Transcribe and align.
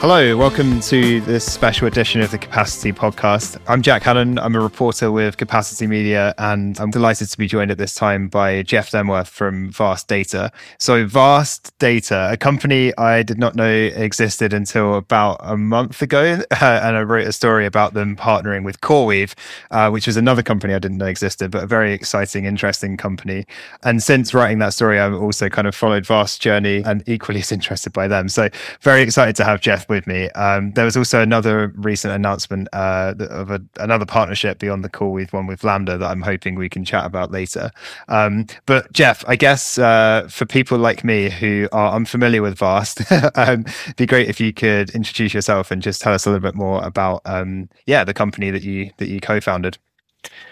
Hello, 0.00 0.36
welcome 0.36 0.78
to 0.82 1.20
this 1.22 1.44
special 1.44 1.88
edition 1.88 2.20
of 2.20 2.30
the 2.30 2.38
Capacity 2.38 2.92
Podcast. 2.92 3.60
I'm 3.66 3.82
Jack 3.82 4.04
Haddon. 4.04 4.38
I'm 4.38 4.54
a 4.54 4.60
reporter 4.60 5.10
with 5.10 5.38
Capacity 5.38 5.88
Media, 5.88 6.36
and 6.38 6.78
I'm 6.78 6.92
delighted 6.92 7.28
to 7.30 7.36
be 7.36 7.48
joined 7.48 7.72
at 7.72 7.78
this 7.78 7.94
time 7.94 8.28
by 8.28 8.62
Jeff 8.62 8.92
Denworth 8.92 9.26
from 9.26 9.72
Vast 9.72 10.06
Data. 10.06 10.52
So, 10.78 11.04
Vast 11.04 11.76
Data, 11.80 12.28
a 12.30 12.36
company 12.36 12.96
I 12.96 13.24
did 13.24 13.38
not 13.38 13.56
know 13.56 13.68
existed 13.68 14.52
until 14.52 14.94
about 14.94 15.40
a 15.40 15.56
month 15.56 16.00
ago, 16.00 16.42
and 16.60 16.96
I 16.96 17.02
wrote 17.02 17.26
a 17.26 17.32
story 17.32 17.66
about 17.66 17.94
them 17.94 18.14
partnering 18.14 18.64
with 18.64 18.80
CoreWeave, 18.80 19.34
uh, 19.72 19.90
which 19.90 20.06
was 20.06 20.16
another 20.16 20.44
company 20.44 20.74
I 20.74 20.78
didn't 20.78 20.98
know 20.98 21.06
existed, 21.06 21.50
but 21.50 21.64
a 21.64 21.66
very 21.66 21.92
exciting, 21.92 22.44
interesting 22.44 22.96
company. 22.96 23.46
And 23.82 24.00
since 24.00 24.32
writing 24.32 24.60
that 24.60 24.74
story, 24.74 25.00
I've 25.00 25.14
also 25.14 25.48
kind 25.48 25.66
of 25.66 25.74
followed 25.74 26.06
Vast's 26.06 26.38
journey 26.38 26.84
and 26.84 27.02
equally 27.08 27.40
as 27.40 27.50
interested 27.50 27.92
by 27.92 28.06
them. 28.06 28.28
So, 28.28 28.48
very 28.80 29.02
excited 29.02 29.34
to 29.34 29.44
have 29.44 29.60
Jeff 29.60 29.88
with 29.88 29.97
me. 30.06 30.30
Um, 30.30 30.72
there 30.72 30.84
was 30.84 30.96
also 30.96 31.20
another 31.20 31.72
recent 31.76 32.14
announcement 32.14 32.68
uh, 32.72 33.14
of 33.30 33.50
a, 33.50 33.60
another 33.78 34.06
partnership 34.06 34.58
beyond 34.58 34.84
the 34.84 34.88
call 34.88 35.12
with 35.12 35.32
one 35.32 35.46
with 35.46 35.64
Lambda 35.64 35.98
that 35.98 36.10
I'm 36.10 36.22
hoping 36.22 36.54
we 36.54 36.68
can 36.68 36.84
chat 36.84 37.04
about 37.04 37.30
later. 37.30 37.70
Um, 38.08 38.46
but 38.66 38.92
Jeff, 38.92 39.24
I 39.26 39.36
guess 39.36 39.78
uh, 39.78 40.28
for 40.30 40.46
people 40.46 40.78
like 40.78 41.04
me 41.04 41.30
who 41.30 41.68
are 41.72 41.94
unfamiliar 41.94 42.42
with 42.42 42.58
Vast, 42.58 43.00
um, 43.36 43.64
it'd 43.84 43.96
be 43.96 44.06
great 44.06 44.28
if 44.28 44.40
you 44.40 44.52
could 44.52 44.90
introduce 44.90 45.34
yourself 45.34 45.70
and 45.70 45.82
just 45.82 46.00
tell 46.00 46.14
us 46.14 46.26
a 46.26 46.30
little 46.30 46.42
bit 46.42 46.54
more 46.54 46.82
about, 46.84 47.22
um, 47.24 47.68
yeah, 47.86 48.04
the 48.04 48.14
company 48.14 48.50
that 48.50 48.62
you 48.62 48.90
that 48.98 49.08
you 49.08 49.20
co-founded. 49.20 49.78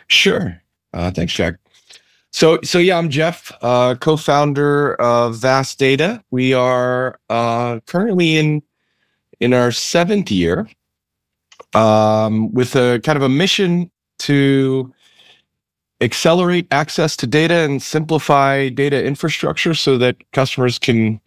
Sure. 0.08 0.60
Uh, 0.92 1.10
thanks, 1.10 1.32
Jack. 1.32 1.56
So, 2.36 2.58
so 2.62 2.78
yeah, 2.78 2.98
I'm 2.98 3.08
Jeff, 3.08 3.50
uh, 3.62 3.94
co-founder 3.94 4.96
of 4.96 5.36
Vast 5.36 5.78
Data. 5.78 6.22
We 6.30 6.52
are 6.52 7.18
uh, 7.30 7.80
currently 7.86 8.36
in 8.36 8.62
in 9.40 9.52
our 9.52 9.70
seventh 9.72 10.30
year 10.30 10.68
um, 11.74 12.52
with 12.52 12.74
a 12.76 13.00
kind 13.04 13.16
of 13.16 13.22
a 13.22 13.28
mission 13.28 13.90
to 14.18 14.92
accelerate 16.00 16.66
access 16.70 17.16
to 17.16 17.26
data 17.26 17.54
and 17.54 17.82
simplify 17.82 18.68
data 18.68 19.04
infrastructure 19.04 19.74
so 19.74 19.96
that 19.98 20.16
customers 20.32 20.78
can 20.78 21.20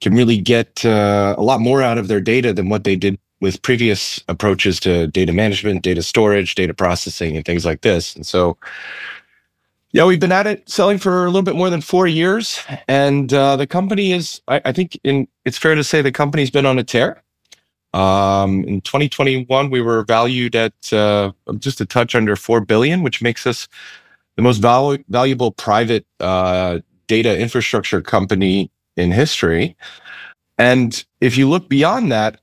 can 0.00 0.14
really 0.14 0.38
get 0.38 0.84
uh, 0.84 1.36
a 1.38 1.42
lot 1.42 1.60
more 1.60 1.80
out 1.80 1.96
of 1.96 2.08
their 2.08 2.20
data 2.20 2.52
than 2.52 2.68
what 2.68 2.82
they 2.82 2.96
did 2.96 3.16
with 3.40 3.62
previous 3.62 4.22
approaches 4.28 4.80
to 4.80 5.06
data 5.08 5.32
management, 5.32 5.82
data 5.82 6.02
storage, 6.02 6.56
data 6.56 6.74
processing, 6.74 7.36
and 7.36 7.44
things 7.44 7.64
like 7.64 7.82
this. 7.82 8.16
And 8.16 8.26
so, 8.26 8.56
yeah, 9.92 10.04
we've 10.04 10.18
been 10.18 10.32
at 10.32 10.48
it 10.48 10.68
selling 10.68 10.98
for 10.98 11.24
a 11.24 11.26
little 11.26 11.42
bit 11.42 11.54
more 11.54 11.70
than 11.70 11.80
four 11.80 12.08
years, 12.08 12.60
and 12.88 13.32
uh, 13.32 13.54
the 13.54 13.66
company 13.66 14.12
is, 14.12 14.40
I, 14.48 14.60
I 14.64 14.72
think, 14.72 14.98
in 15.04 15.28
it's 15.44 15.58
fair 15.58 15.76
to 15.76 15.84
say 15.84 16.02
the 16.02 16.10
company's 16.10 16.50
been 16.50 16.66
on 16.66 16.80
a 16.80 16.84
tear. 16.84 17.21
Um, 17.94 18.64
in 18.64 18.80
2021, 18.80 19.70
we 19.70 19.80
were 19.80 20.04
valued 20.04 20.56
at 20.56 20.92
uh, 20.92 21.32
just 21.58 21.80
a 21.80 21.86
touch 21.86 22.14
under 22.14 22.36
four 22.36 22.60
billion, 22.60 23.02
which 23.02 23.22
makes 23.22 23.46
us 23.46 23.68
the 24.36 24.42
most 24.42 24.58
val- 24.58 24.98
valuable 25.08 25.52
private 25.52 26.06
uh, 26.20 26.78
data 27.06 27.38
infrastructure 27.38 28.00
company 28.00 28.70
in 28.96 29.12
history. 29.12 29.76
And 30.58 31.04
if 31.20 31.36
you 31.36 31.48
look 31.48 31.68
beyond 31.68 32.12
that, 32.12 32.40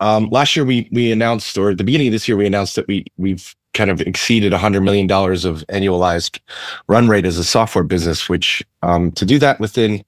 um, 0.00 0.28
last 0.30 0.56
year 0.56 0.64
we 0.64 0.88
we 0.92 1.12
announced, 1.12 1.56
or 1.58 1.70
at 1.70 1.78
the 1.78 1.84
beginning 1.84 2.08
of 2.08 2.12
this 2.12 2.26
year, 2.26 2.36
we 2.36 2.46
announced 2.46 2.76
that 2.76 2.86
we 2.88 3.04
we've 3.18 3.54
kind 3.74 3.90
of 3.90 4.00
exceeded 4.00 4.52
$100 4.52 4.82
million 4.82 5.10
of 5.10 5.64
annualized 5.68 6.40
run 6.88 7.08
rate 7.08 7.24
as 7.24 7.38
a 7.38 7.44
software 7.44 7.84
business, 7.84 8.28
which 8.28 8.64
um, 8.82 9.12
to 9.12 9.24
do 9.24 9.38
that 9.38 9.60
within 9.60 10.04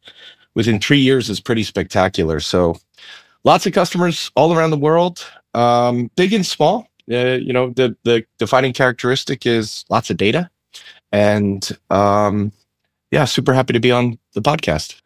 within 0.55 0.80
three 0.80 0.98
years 0.98 1.30
is 1.30 1.41
pretty 1.41 1.62
spectacular. 1.62 2.41
So 2.41 2.77
lots 3.45 3.67
of 3.67 3.73
customers 3.73 4.30
all 4.35 4.53
around 4.53 4.70
the 4.70 4.77
world, 4.79 5.27
um, 5.55 6.11
big 6.17 6.33
and 6.33 6.47
small. 6.47 6.89
Uh, 7.11 7.39
you 7.42 7.53
know, 7.53 7.70
the 7.70 7.97
the 8.05 8.25
defining 8.39 8.73
characteristic 8.73 9.45
is 9.45 9.85
lots 9.91 10.11
of 10.11 10.17
data, 10.17 10.48
and 11.11 11.77
um, 11.91 12.53
yeah, 13.11 13.25
super 13.25 13.53
happy 13.53 13.73
to 13.73 13.80
be 13.80 13.91
on 13.91 14.19
the 14.35 14.41
podcast. 14.41 15.02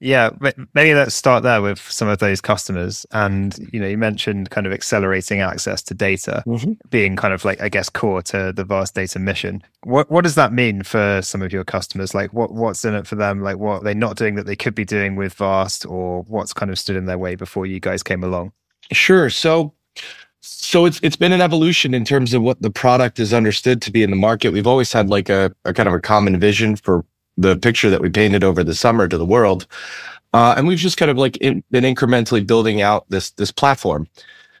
Yeah, 0.00 0.30
maybe 0.74 0.94
let's 0.94 1.14
start 1.14 1.44
there 1.44 1.62
with 1.62 1.78
some 1.78 2.08
of 2.08 2.18
those 2.18 2.40
customers. 2.40 3.06
And 3.12 3.56
you 3.72 3.80
know, 3.80 3.86
you 3.86 3.96
mentioned 3.96 4.50
kind 4.50 4.66
of 4.66 4.72
accelerating 4.72 5.40
access 5.40 5.82
to 5.82 5.94
data 5.94 6.42
mm-hmm. 6.46 6.72
being 6.90 7.16
kind 7.16 7.32
of 7.32 7.44
like, 7.44 7.62
I 7.62 7.68
guess, 7.68 7.88
core 7.88 8.20
to 8.22 8.52
the 8.54 8.64
vast 8.64 8.94
data 8.94 9.18
mission. 9.18 9.62
What 9.84 10.10
what 10.10 10.24
does 10.24 10.34
that 10.34 10.52
mean 10.52 10.82
for 10.82 11.20
some 11.22 11.42
of 11.42 11.52
your 11.52 11.64
customers? 11.64 12.14
Like, 12.14 12.32
what 12.32 12.52
what's 12.52 12.84
in 12.84 12.94
it 12.94 13.06
for 13.06 13.14
them? 13.14 13.40
Like, 13.40 13.58
what 13.58 13.84
they're 13.84 13.94
not 13.94 14.16
doing 14.16 14.34
that 14.34 14.46
they 14.46 14.56
could 14.56 14.74
be 14.74 14.84
doing 14.84 15.16
with 15.16 15.34
Vast, 15.34 15.86
or 15.86 16.22
what's 16.24 16.52
kind 16.52 16.70
of 16.70 16.78
stood 16.78 16.96
in 16.96 17.06
their 17.06 17.18
way 17.18 17.34
before 17.34 17.64
you 17.64 17.80
guys 17.80 18.02
came 18.02 18.22
along? 18.22 18.52
Sure. 18.92 19.30
So 19.30 19.72
so 20.46 20.84
it's 20.84 21.00
it's 21.02 21.16
been 21.16 21.32
an 21.32 21.40
evolution 21.40 21.94
in 21.94 22.04
terms 22.04 22.34
of 22.34 22.42
what 22.42 22.60
the 22.60 22.70
product 22.70 23.18
is 23.18 23.32
understood 23.32 23.80
to 23.82 23.90
be 23.90 24.02
in 24.02 24.10
the 24.10 24.16
market. 24.16 24.52
We've 24.52 24.66
always 24.66 24.92
had 24.92 25.08
like 25.08 25.30
a, 25.30 25.54
a 25.64 25.72
kind 25.72 25.88
of 25.88 25.94
a 25.94 26.00
common 26.00 26.38
vision 26.38 26.76
for 26.76 27.04
the 27.36 27.56
picture 27.56 27.90
that 27.90 28.00
we 28.00 28.08
painted 28.08 28.44
over 28.44 28.62
the 28.62 28.74
summer 28.74 29.08
to 29.08 29.18
the 29.18 29.26
world. 29.26 29.66
Uh, 30.32 30.54
and 30.56 30.66
we've 30.66 30.78
just 30.78 30.96
kind 30.96 31.10
of 31.10 31.16
like 31.16 31.36
in, 31.38 31.62
been 31.70 31.84
incrementally 31.84 32.44
building 32.44 32.82
out 32.82 33.04
this 33.08 33.30
this 33.32 33.52
platform. 33.52 34.08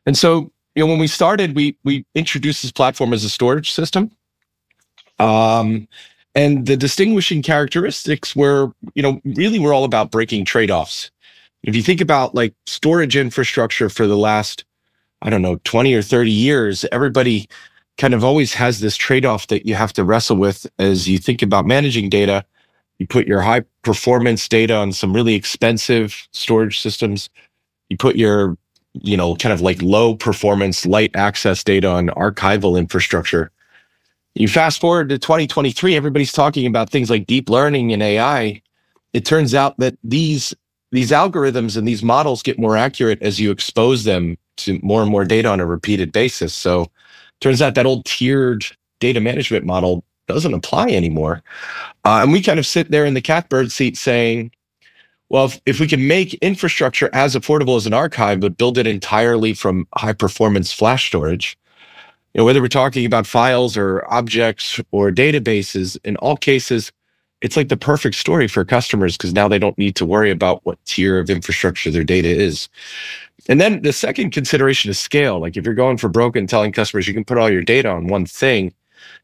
And 0.06 0.16
so, 0.16 0.52
you 0.74 0.84
know, 0.84 0.86
when 0.86 0.98
we 0.98 1.08
started, 1.08 1.56
we 1.56 1.76
we 1.84 2.06
introduced 2.14 2.62
this 2.62 2.72
platform 2.72 3.12
as 3.12 3.24
a 3.24 3.28
storage 3.28 3.72
system. 3.72 4.10
Um, 5.18 5.88
and 6.34 6.66
the 6.66 6.76
distinguishing 6.76 7.42
characteristics 7.42 8.34
were, 8.34 8.72
you 8.94 9.02
know, 9.02 9.20
really 9.24 9.58
we're 9.58 9.72
all 9.72 9.84
about 9.84 10.10
breaking 10.10 10.44
trade-offs. 10.44 11.10
If 11.62 11.76
you 11.76 11.82
think 11.82 12.00
about 12.00 12.34
like 12.34 12.54
storage 12.66 13.16
infrastructure 13.16 13.88
for 13.88 14.06
the 14.06 14.16
last, 14.16 14.64
I 15.22 15.30
don't 15.30 15.42
know, 15.42 15.60
20 15.64 15.94
or 15.94 16.02
30 16.02 16.30
years, 16.30 16.84
everybody 16.90 17.48
kind 17.98 18.14
of 18.14 18.24
always 18.24 18.52
has 18.54 18.80
this 18.80 18.96
trade-off 18.96 19.46
that 19.46 19.64
you 19.64 19.76
have 19.76 19.92
to 19.92 20.04
wrestle 20.04 20.36
with 20.36 20.66
as 20.78 21.08
you 21.08 21.18
think 21.18 21.40
about 21.40 21.66
managing 21.66 22.08
data 22.08 22.44
you 22.98 23.06
put 23.06 23.26
your 23.26 23.40
high 23.40 23.62
performance 23.82 24.48
data 24.48 24.74
on 24.74 24.92
some 24.92 25.12
really 25.12 25.34
expensive 25.34 26.26
storage 26.32 26.78
systems. 26.78 27.28
You 27.88 27.96
put 27.96 28.16
your, 28.16 28.56
you 28.92 29.16
know, 29.16 29.34
kind 29.36 29.52
of 29.52 29.60
like 29.60 29.82
low 29.82 30.14
performance, 30.14 30.86
light 30.86 31.10
access 31.14 31.64
data 31.64 31.88
on 31.88 32.08
archival 32.08 32.78
infrastructure. 32.78 33.50
You 34.34 34.48
fast 34.48 34.80
forward 34.80 35.08
to 35.10 35.18
2023, 35.18 35.94
everybody's 35.94 36.32
talking 36.32 36.66
about 36.66 36.90
things 36.90 37.10
like 37.10 37.26
deep 37.26 37.48
learning 37.48 37.92
and 37.92 38.02
AI. 38.02 38.62
It 39.12 39.24
turns 39.24 39.54
out 39.54 39.78
that 39.78 39.96
these 40.02 40.54
these 40.90 41.10
algorithms 41.10 41.76
and 41.76 41.88
these 41.88 42.04
models 42.04 42.42
get 42.42 42.58
more 42.58 42.76
accurate 42.76 43.20
as 43.20 43.40
you 43.40 43.50
expose 43.50 44.04
them 44.04 44.38
to 44.56 44.78
more 44.80 45.02
and 45.02 45.10
more 45.10 45.24
data 45.24 45.48
on 45.48 45.58
a 45.58 45.66
repeated 45.66 46.12
basis. 46.12 46.54
So 46.54 46.86
turns 47.40 47.60
out 47.60 47.74
that 47.74 47.86
old 47.86 48.04
tiered 48.04 48.64
data 49.00 49.20
management 49.20 49.64
model 49.64 50.04
doesn't 50.26 50.54
apply 50.54 50.88
anymore. 50.88 51.42
Uh, 52.04 52.20
and 52.22 52.32
we 52.32 52.42
kind 52.42 52.58
of 52.58 52.66
sit 52.66 52.90
there 52.90 53.04
in 53.04 53.14
the 53.14 53.20
catbird 53.20 53.70
seat 53.70 53.96
saying, 53.96 54.50
well, 55.28 55.46
if, 55.46 55.60
if 55.66 55.80
we 55.80 55.86
can 55.86 56.06
make 56.06 56.34
infrastructure 56.34 57.10
as 57.12 57.34
affordable 57.34 57.76
as 57.76 57.86
an 57.86 57.94
archive, 57.94 58.40
but 58.40 58.56
build 58.56 58.78
it 58.78 58.86
entirely 58.86 59.54
from 59.54 59.86
high 59.96 60.12
performance 60.12 60.72
flash 60.72 61.08
storage, 61.08 61.58
you 62.34 62.40
know, 62.40 62.44
whether 62.44 62.60
we're 62.60 62.68
talking 62.68 63.06
about 63.06 63.26
files 63.26 63.76
or 63.76 64.04
objects 64.12 64.80
or 64.90 65.10
databases, 65.10 65.96
in 66.04 66.16
all 66.16 66.36
cases, 66.36 66.92
it's 67.40 67.56
like 67.56 67.68
the 67.68 67.76
perfect 67.76 68.16
story 68.16 68.48
for 68.48 68.64
customers 68.64 69.16
because 69.16 69.34
now 69.34 69.48
they 69.48 69.58
don't 69.58 69.76
need 69.78 69.96
to 69.96 70.06
worry 70.06 70.30
about 70.30 70.64
what 70.64 70.82
tier 70.84 71.18
of 71.18 71.30
infrastructure 71.30 71.90
their 71.90 72.04
data 72.04 72.28
is. 72.28 72.68
And 73.48 73.60
then 73.60 73.82
the 73.82 73.92
second 73.92 74.30
consideration 74.30 74.90
is 74.90 74.98
scale. 74.98 75.38
Like 75.38 75.56
if 75.56 75.64
you're 75.64 75.74
going 75.74 75.98
for 75.98 76.08
broken, 76.08 76.46
telling 76.46 76.72
customers 76.72 77.06
you 77.06 77.14
can 77.14 77.24
put 77.24 77.38
all 77.38 77.50
your 77.50 77.62
data 77.62 77.90
on 77.90 78.06
one 78.06 78.26
thing, 78.26 78.72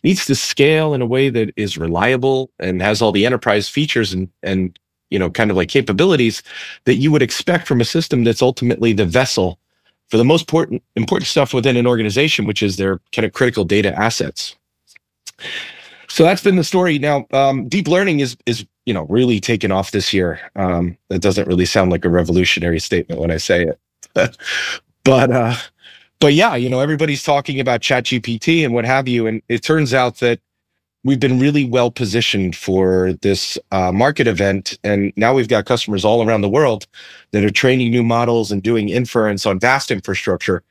needs 0.02 0.26
to 0.26 0.34
scale 0.34 0.94
in 0.94 1.02
a 1.02 1.06
way 1.06 1.28
that 1.30 1.52
is 1.56 1.78
reliable 1.78 2.50
and 2.58 2.82
has 2.82 3.02
all 3.02 3.12
the 3.12 3.26
enterprise 3.26 3.68
features 3.68 4.12
and, 4.12 4.28
and, 4.42 4.78
you 5.10 5.18
know, 5.18 5.30
kind 5.30 5.50
of 5.50 5.56
like 5.56 5.68
capabilities 5.68 6.42
that 6.84 6.96
you 6.96 7.10
would 7.10 7.22
expect 7.22 7.66
from 7.66 7.80
a 7.80 7.84
system 7.84 8.24
that's 8.24 8.42
ultimately 8.42 8.92
the 8.92 9.04
vessel 9.04 9.58
for 10.08 10.16
the 10.16 10.24
most 10.24 10.42
important, 10.42 10.82
important 10.96 11.28
stuff 11.28 11.54
within 11.54 11.76
an 11.76 11.86
organization, 11.86 12.44
which 12.44 12.62
is 12.62 12.76
their 12.76 13.00
kind 13.12 13.24
of 13.24 13.32
critical 13.32 13.64
data 13.64 13.96
assets. 13.98 14.56
So 16.08 16.24
that's 16.24 16.42
been 16.42 16.56
the 16.56 16.64
story. 16.64 16.98
Now, 16.98 17.26
um, 17.32 17.68
deep 17.68 17.86
learning 17.86 18.18
is, 18.18 18.36
is, 18.44 18.66
you 18.84 18.92
know, 18.92 19.06
really 19.08 19.38
taken 19.38 19.70
off 19.70 19.92
this 19.92 20.12
year. 20.12 20.40
Um, 20.56 20.98
that 21.08 21.22
doesn't 21.22 21.46
really 21.46 21.64
sound 21.64 21.92
like 21.92 22.04
a 22.04 22.08
revolutionary 22.08 22.80
statement 22.80 23.20
when 23.20 23.30
I 23.30 23.36
say 23.36 23.66
it, 23.66 23.78
but, 25.04 25.30
uh, 25.30 25.54
but 26.20 26.34
yeah, 26.34 26.54
you 26.54 26.68
know, 26.68 26.80
everybody's 26.80 27.22
talking 27.22 27.58
about 27.60 27.80
ChatGPT 27.80 28.64
and 28.64 28.74
what 28.74 28.84
have 28.84 29.08
you. 29.08 29.26
And 29.26 29.42
it 29.48 29.62
turns 29.62 29.94
out 29.94 30.18
that 30.18 30.40
we've 31.02 31.20
been 31.20 31.40
really 31.40 31.64
well 31.64 31.90
positioned 31.90 32.54
for 32.54 33.14
this 33.22 33.58
uh, 33.70 33.90
market 33.90 34.26
event. 34.26 34.78
And 34.84 35.12
now 35.16 35.34
we've 35.34 35.48
got 35.48 35.64
customers 35.64 36.04
all 36.04 36.26
around 36.26 36.42
the 36.42 36.48
world 36.48 36.86
that 37.32 37.42
are 37.42 37.50
training 37.50 37.90
new 37.90 38.02
models 38.02 38.52
and 38.52 38.62
doing 38.62 38.90
inference 38.90 39.46
on 39.46 39.58
vast 39.58 39.90
infrastructure. 39.90 40.62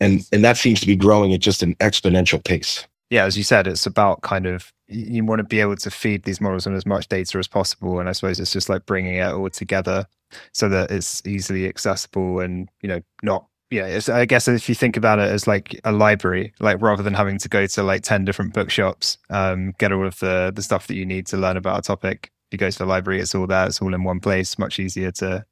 And, 0.00 0.26
and 0.32 0.44
that 0.44 0.56
seems 0.56 0.80
to 0.80 0.86
be 0.86 0.96
growing 0.96 1.34
at 1.34 1.40
just 1.40 1.62
an 1.62 1.74
exponential 1.76 2.42
pace. 2.42 2.86
yeah, 3.10 3.24
as 3.24 3.36
you 3.36 3.44
said, 3.44 3.66
it's 3.66 3.86
about 3.86 4.22
kind 4.22 4.46
of 4.46 4.72
you 4.88 5.24
want 5.24 5.38
to 5.38 5.44
be 5.44 5.60
able 5.60 5.76
to 5.76 5.90
feed 5.90 6.24
these 6.24 6.40
models 6.40 6.66
on 6.66 6.74
as 6.74 6.84
much 6.84 7.08
data 7.08 7.38
as 7.38 7.48
possible, 7.48 8.00
and 8.00 8.08
I 8.08 8.12
suppose 8.12 8.40
it's 8.40 8.52
just 8.52 8.68
like 8.68 8.86
bringing 8.86 9.16
it 9.16 9.32
all 9.32 9.48
together 9.50 10.06
so 10.52 10.68
that 10.68 10.90
it's 10.90 11.24
easily 11.26 11.68
accessible 11.68 12.40
and 12.40 12.68
you 12.82 12.88
know 12.88 13.00
not 13.22 13.46
yeah 13.70 13.98
i 14.12 14.24
guess 14.24 14.46
if 14.46 14.68
you 14.68 14.74
think 14.74 14.96
about 14.96 15.18
it 15.18 15.30
as 15.30 15.46
like 15.46 15.80
a 15.84 15.92
library 15.92 16.52
like 16.60 16.80
rather 16.80 17.02
than 17.02 17.14
having 17.14 17.38
to 17.38 17.48
go 17.48 17.66
to 17.66 17.82
like 17.82 18.02
10 18.02 18.24
different 18.24 18.52
bookshops 18.52 19.18
um, 19.30 19.72
get 19.78 19.92
all 19.92 20.06
of 20.06 20.18
the 20.20 20.52
the 20.54 20.62
stuff 20.62 20.86
that 20.86 20.94
you 20.94 21.06
need 21.06 21.26
to 21.26 21.36
learn 21.36 21.56
about 21.56 21.78
a 21.78 21.82
topic 21.82 22.30
you 22.50 22.58
go 22.58 22.70
to 22.70 22.78
the 22.78 22.86
library 22.86 23.20
it's 23.20 23.34
all 23.34 23.46
there 23.46 23.66
it's 23.66 23.80
all 23.82 23.94
in 23.94 24.04
one 24.04 24.20
place 24.20 24.58
much 24.58 24.78
easier 24.78 25.10
to 25.10 25.44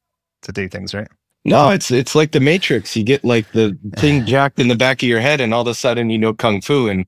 to 0.43 0.53
do 0.53 0.69
things 0.69 0.95
right? 0.95 1.09
No 1.45 1.71
it's 1.71 1.91
it's 1.91 2.15
like 2.15 2.31
the 2.33 2.41
matrix 2.41 2.97
you 2.97 3.03
get 3.03 3.25
like 3.25 3.51
the 3.53 3.77
thing 3.97 4.25
jacked 4.27 4.61
in 4.61 4.69
the 4.69 4.77
back 4.77 5.03
of 5.03 5.09
your 5.09 5.21
head 5.21 5.41
and 5.41 5.53
all 5.53 5.63
of 5.63 5.67
a 5.69 5.75
sudden 5.75 6.11
you 6.11 6.19
know 6.19 6.33
kung 6.33 6.61
fu 6.61 6.87
in 6.87 7.05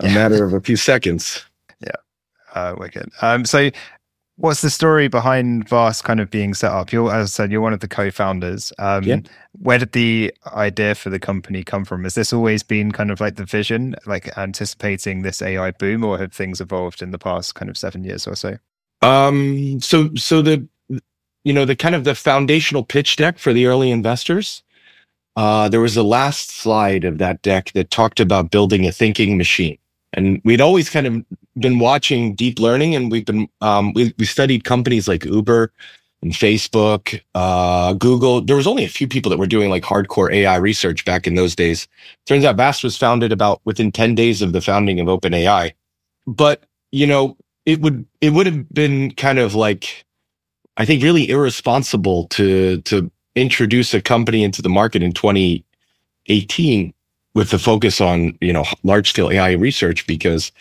a 0.00 0.06
matter 0.06 0.44
of 0.44 0.52
a 0.52 0.60
few 0.60 0.76
seconds. 0.76 1.44
Yeah. 1.80 1.92
Uh, 2.54 2.74
wicked. 2.76 3.08
Um 3.22 3.44
so 3.44 3.70
what's 4.38 4.62
the 4.62 4.70
story 4.70 5.08
behind 5.08 5.68
Vast 5.68 6.04
kind 6.04 6.20
of 6.20 6.30
being 6.30 6.54
set 6.54 6.70
up? 6.70 6.92
You're, 6.92 7.12
as 7.12 7.24
I 7.24 7.26
said, 7.26 7.52
you're 7.52 7.60
one 7.60 7.72
of 7.72 7.80
the 7.80 7.88
co-founders. 7.88 8.72
Um, 8.78 9.02
yeah. 9.04 9.20
Where 9.60 9.78
did 9.78 9.92
the 9.92 10.32
idea 10.54 10.94
for 10.94 11.10
the 11.10 11.18
company 11.18 11.64
come 11.64 11.84
from? 11.84 12.04
Has 12.04 12.14
this 12.14 12.32
always 12.32 12.62
been 12.62 12.92
kind 12.92 13.10
of 13.10 13.20
like 13.20 13.36
the 13.36 13.44
vision, 13.44 13.96
like 14.06 14.36
anticipating 14.38 15.22
this 15.22 15.42
AI 15.42 15.72
boom, 15.72 16.04
or 16.04 16.18
have 16.18 16.32
things 16.32 16.60
evolved 16.60 17.02
in 17.02 17.10
the 17.10 17.18
past 17.18 17.56
kind 17.56 17.68
of 17.68 17.76
seven 17.76 18.04
years 18.04 18.26
or 18.26 18.36
so? 18.36 18.56
Um, 19.02 19.80
so, 19.80 20.14
so 20.14 20.40
the, 20.40 20.66
you 21.44 21.52
know, 21.52 21.64
the 21.64 21.76
kind 21.76 21.94
of 21.94 22.04
the 22.04 22.14
foundational 22.14 22.84
pitch 22.84 23.16
deck 23.16 23.38
for 23.38 23.52
the 23.52 23.66
early 23.66 23.90
investors. 23.90 24.62
Uh, 25.36 25.68
there 25.68 25.80
was 25.80 25.96
a 25.96 26.02
last 26.02 26.50
slide 26.50 27.04
of 27.04 27.18
that 27.18 27.42
deck 27.42 27.70
that 27.72 27.90
talked 27.92 28.18
about 28.18 28.50
building 28.50 28.86
a 28.86 28.92
thinking 28.92 29.36
machine. 29.36 29.78
And 30.12 30.40
we'd 30.44 30.60
always 30.60 30.88
kind 30.88 31.06
of 31.06 31.24
been 31.58 31.78
watching 31.78 32.34
deep 32.34 32.58
learning 32.58 32.94
and 32.94 33.10
we've 33.10 33.26
been, 33.26 33.48
um, 33.60 33.92
we, 33.92 34.14
we 34.18 34.24
studied 34.24 34.64
companies 34.64 35.06
like 35.06 35.24
Uber 35.24 35.72
and 36.22 36.32
Facebook, 36.32 37.20
uh, 37.34 37.92
Google. 37.92 38.40
There 38.40 38.56
was 38.56 38.66
only 38.66 38.84
a 38.84 38.88
few 38.88 39.06
people 39.06 39.30
that 39.30 39.38
were 39.38 39.46
doing 39.46 39.70
like 39.70 39.82
hardcore 39.82 40.32
AI 40.32 40.56
research 40.56 41.04
back 41.04 41.26
in 41.26 41.34
those 41.34 41.54
days. 41.54 41.86
Turns 42.26 42.44
out 42.44 42.56
Vast 42.56 42.82
was 42.82 42.96
founded 42.96 43.32
about 43.32 43.60
within 43.64 43.92
10 43.92 44.14
days 44.14 44.42
of 44.42 44.52
the 44.52 44.60
founding 44.60 44.98
of 44.98 45.06
OpenAI. 45.06 45.72
But, 46.26 46.64
you 46.90 47.06
know, 47.06 47.36
it 47.66 47.80
would, 47.80 48.04
it 48.20 48.30
would 48.30 48.46
have 48.46 48.68
been 48.72 49.12
kind 49.12 49.38
of 49.38 49.54
like, 49.54 50.04
I 50.76 50.84
think 50.84 51.02
really 51.02 51.28
irresponsible 51.28 52.28
to, 52.28 52.80
to 52.82 53.10
introduce 53.34 53.94
a 53.94 54.00
company 54.00 54.42
into 54.42 54.62
the 54.62 54.68
market 54.68 55.02
in 55.02 55.12
2018 55.12 56.94
with 57.34 57.50
the 57.50 57.58
focus 57.58 58.00
on 58.00 58.36
you 58.40 58.52
know 58.52 58.64
large 58.82 59.10
scale 59.10 59.30
AI 59.30 59.52
research 59.52 60.06
because 60.06 60.52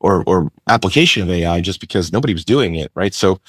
or 0.00 0.22
or 0.26 0.50
application 0.68 1.22
of 1.22 1.30
AI 1.30 1.60
just 1.60 1.80
because 1.80 2.12
nobody 2.12 2.34
was 2.34 2.44
doing 2.44 2.74
it 2.74 2.90
right. 2.94 3.14
So 3.14 3.40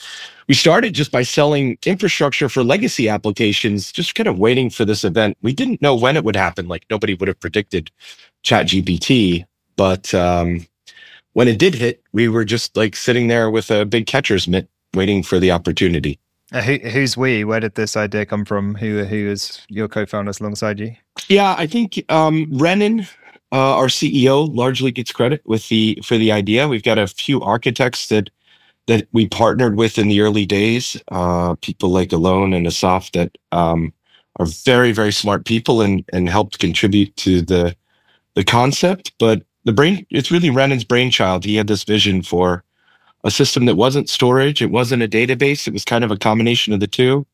we 0.47 0.53
started 0.53 0.93
just 0.93 1.11
by 1.11 1.23
selling 1.23 1.77
infrastructure 1.85 2.47
for 2.47 2.63
legacy 2.63 3.09
applications, 3.09 3.91
just 3.91 4.15
kind 4.15 4.27
of 4.27 4.39
waiting 4.39 4.69
for 4.69 4.85
this 4.85 5.03
event. 5.03 5.37
We 5.41 5.53
didn't 5.53 5.81
know 5.81 5.95
when 5.95 6.15
it 6.15 6.23
would 6.23 6.35
happen. 6.35 6.67
Like 6.67 6.85
nobody 6.89 7.15
would 7.15 7.27
have 7.27 7.39
predicted 7.39 7.91
ChatGPT, 8.43 9.45
but 9.75 10.13
um, 10.13 10.65
when 11.33 11.47
it 11.47 11.59
did 11.59 11.75
hit, 11.75 12.01
we 12.13 12.29
were 12.29 12.45
just 12.45 12.77
like 12.77 12.95
sitting 12.95 13.27
there 13.27 13.49
with 13.49 13.71
a 13.71 13.85
big 13.85 14.05
catcher's 14.05 14.47
mitt, 14.47 14.69
waiting 14.93 15.23
for 15.23 15.39
the 15.39 15.51
opportunity. 15.51 16.19
Uh, 16.51 16.61
who, 16.61 16.77
who's 16.77 17.17
we? 17.17 17.43
Where 17.43 17.59
did 17.59 17.75
this 17.75 17.97
idea 17.97 18.25
come 18.25 18.45
from? 18.45 18.75
Who 18.75 19.03
who 19.03 19.29
is 19.29 19.65
your 19.69 19.87
co-founders 19.87 20.39
alongside 20.39 20.79
you? 20.79 20.95
Yeah, 21.29 21.55
I 21.57 21.67
think 21.67 22.03
um, 22.09 22.47
Renan, 22.51 23.01
uh, 23.51 23.75
our 23.77 23.87
CEO, 23.87 24.53
largely 24.53 24.91
gets 24.91 25.11
credit 25.11 25.41
with 25.45 25.67
the 25.69 25.99
for 26.03 26.17
the 26.17 26.31
idea. 26.31 26.67
We've 26.67 26.83
got 26.83 26.97
a 26.97 27.07
few 27.07 27.41
architects 27.41 28.07
that 28.09 28.29
that 28.87 29.07
we 29.13 29.27
partnered 29.27 29.77
with 29.77 29.97
in 29.97 30.09
the 30.09 30.21
early 30.21 30.45
days. 30.45 31.01
Uh, 31.09 31.55
people 31.61 31.89
like 31.89 32.11
Alon 32.11 32.53
and 32.53 32.67
Asaf 32.67 33.11
that 33.13 33.37
um, 33.51 33.93
are 34.37 34.45
very 34.45 34.91
very 34.91 35.11
smart 35.11 35.45
people 35.45 35.81
and 35.81 36.03
and 36.13 36.29
helped 36.29 36.59
contribute 36.59 37.15
to 37.17 37.41
the 37.41 37.75
the 38.35 38.43
concept. 38.43 39.13
But 39.19 39.43
the 39.63 39.73
brain, 39.73 40.05
it's 40.09 40.31
really 40.31 40.49
Renan's 40.49 40.83
brainchild. 40.83 41.45
He 41.45 41.55
had 41.55 41.67
this 41.67 41.83
vision 41.83 42.21
for 42.21 42.63
a 43.23 43.31
system 43.31 43.65
that 43.65 43.75
wasn't 43.75 44.09
storage, 44.09 44.61
it 44.61 44.71
wasn't 44.71 45.03
a 45.03 45.07
database, 45.07 45.67
it 45.67 45.73
was 45.73 45.85
kind 45.85 46.03
of 46.03 46.11
a 46.11 46.17
combination 46.17 46.73
of 46.73 46.81
the 46.81 46.87
two. 46.87 47.25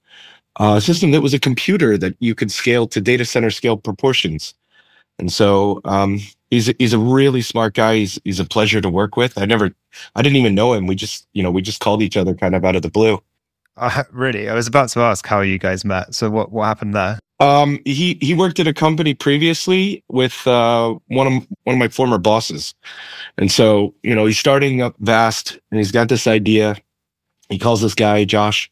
A 0.57 0.81
system 0.81 1.11
that 1.11 1.21
was 1.21 1.33
a 1.33 1.39
computer 1.39 1.97
that 1.97 2.15
you 2.19 2.35
could 2.35 2.51
scale 2.51 2.87
to 2.87 2.99
data 2.99 3.23
center 3.23 3.49
scale 3.49 3.77
proportions. 3.77 4.53
And 5.19 5.31
so 5.31 5.81
um, 5.85 6.19
he's 6.49 6.69
a, 6.69 6.75
he's 6.79 6.93
a 6.93 6.99
really 6.99 7.41
smart 7.41 7.75
guy. 7.75 7.97
He's 7.97 8.19
he's 8.23 8.39
a 8.39 8.45
pleasure 8.45 8.81
to 8.81 8.89
work 8.89 9.15
with. 9.15 9.37
I 9.37 9.45
never, 9.45 9.71
I 10.15 10.21
didn't 10.21 10.37
even 10.37 10.55
know 10.55 10.73
him. 10.73 10.87
We 10.87 10.95
just 10.95 11.27
you 11.33 11.43
know 11.43 11.51
we 11.51 11.61
just 11.61 11.81
called 11.81 12.01
each 12.01 12.17
other 12.17 12.33
kind 12.33 12.55
of 12.55 12.65
out 12.65 12.75
of 12.75 12.81
the 12.81 12.89
blue. 12.89 13.21
Uh, 13.77 14.03
really, 14.11 14.49
I 14.49 14.53
was 14.53 14.67
about 14.67 14.89
to 14.89 15.01
ask 15.01 15.25
how 15.25 15.41
you 15.41 15.59
guys 15.59 15.85
met. 15.85 16.13
So 16.15 16.29
what 16.29 16.51
what 16.51 16.65
happened 16.65 16.95
there? 16.95 17.19
Um, 17.39 17.79
he 17.85 18.17
he 18.21 18.33
worked 18.33 18.59
at 18.59 18.67
a 18.67 18.73
company 18.73 19.13
previously 19.13 20.03
with 20.09 20.45
uh, 20.45 20.95
one 21.07 21.27
of 21.27 21.33
one 21.63 21.75
of 21.75 21.77
my 21.77 21.87
former 21.87 22.17
bosses, 22.17 22.73
and 23.37 23.51
so 23.51 23.93
you 24.03 24.13
know 24.13 24.25
he's 24.25 24.39
starting 24.39 24.81
up 24.81 24.95
Vast, 24.99 25.59
and 25.71 25.79
he's 25.79 25.91
got 25.91 26.09
this 26.09 26.27
idea. 26.27 26.75
He 27.49 27.57
calls 27.57 27.81
this 27.81 27.95
guy 27.95 28.25
Josh, 28.25 28.69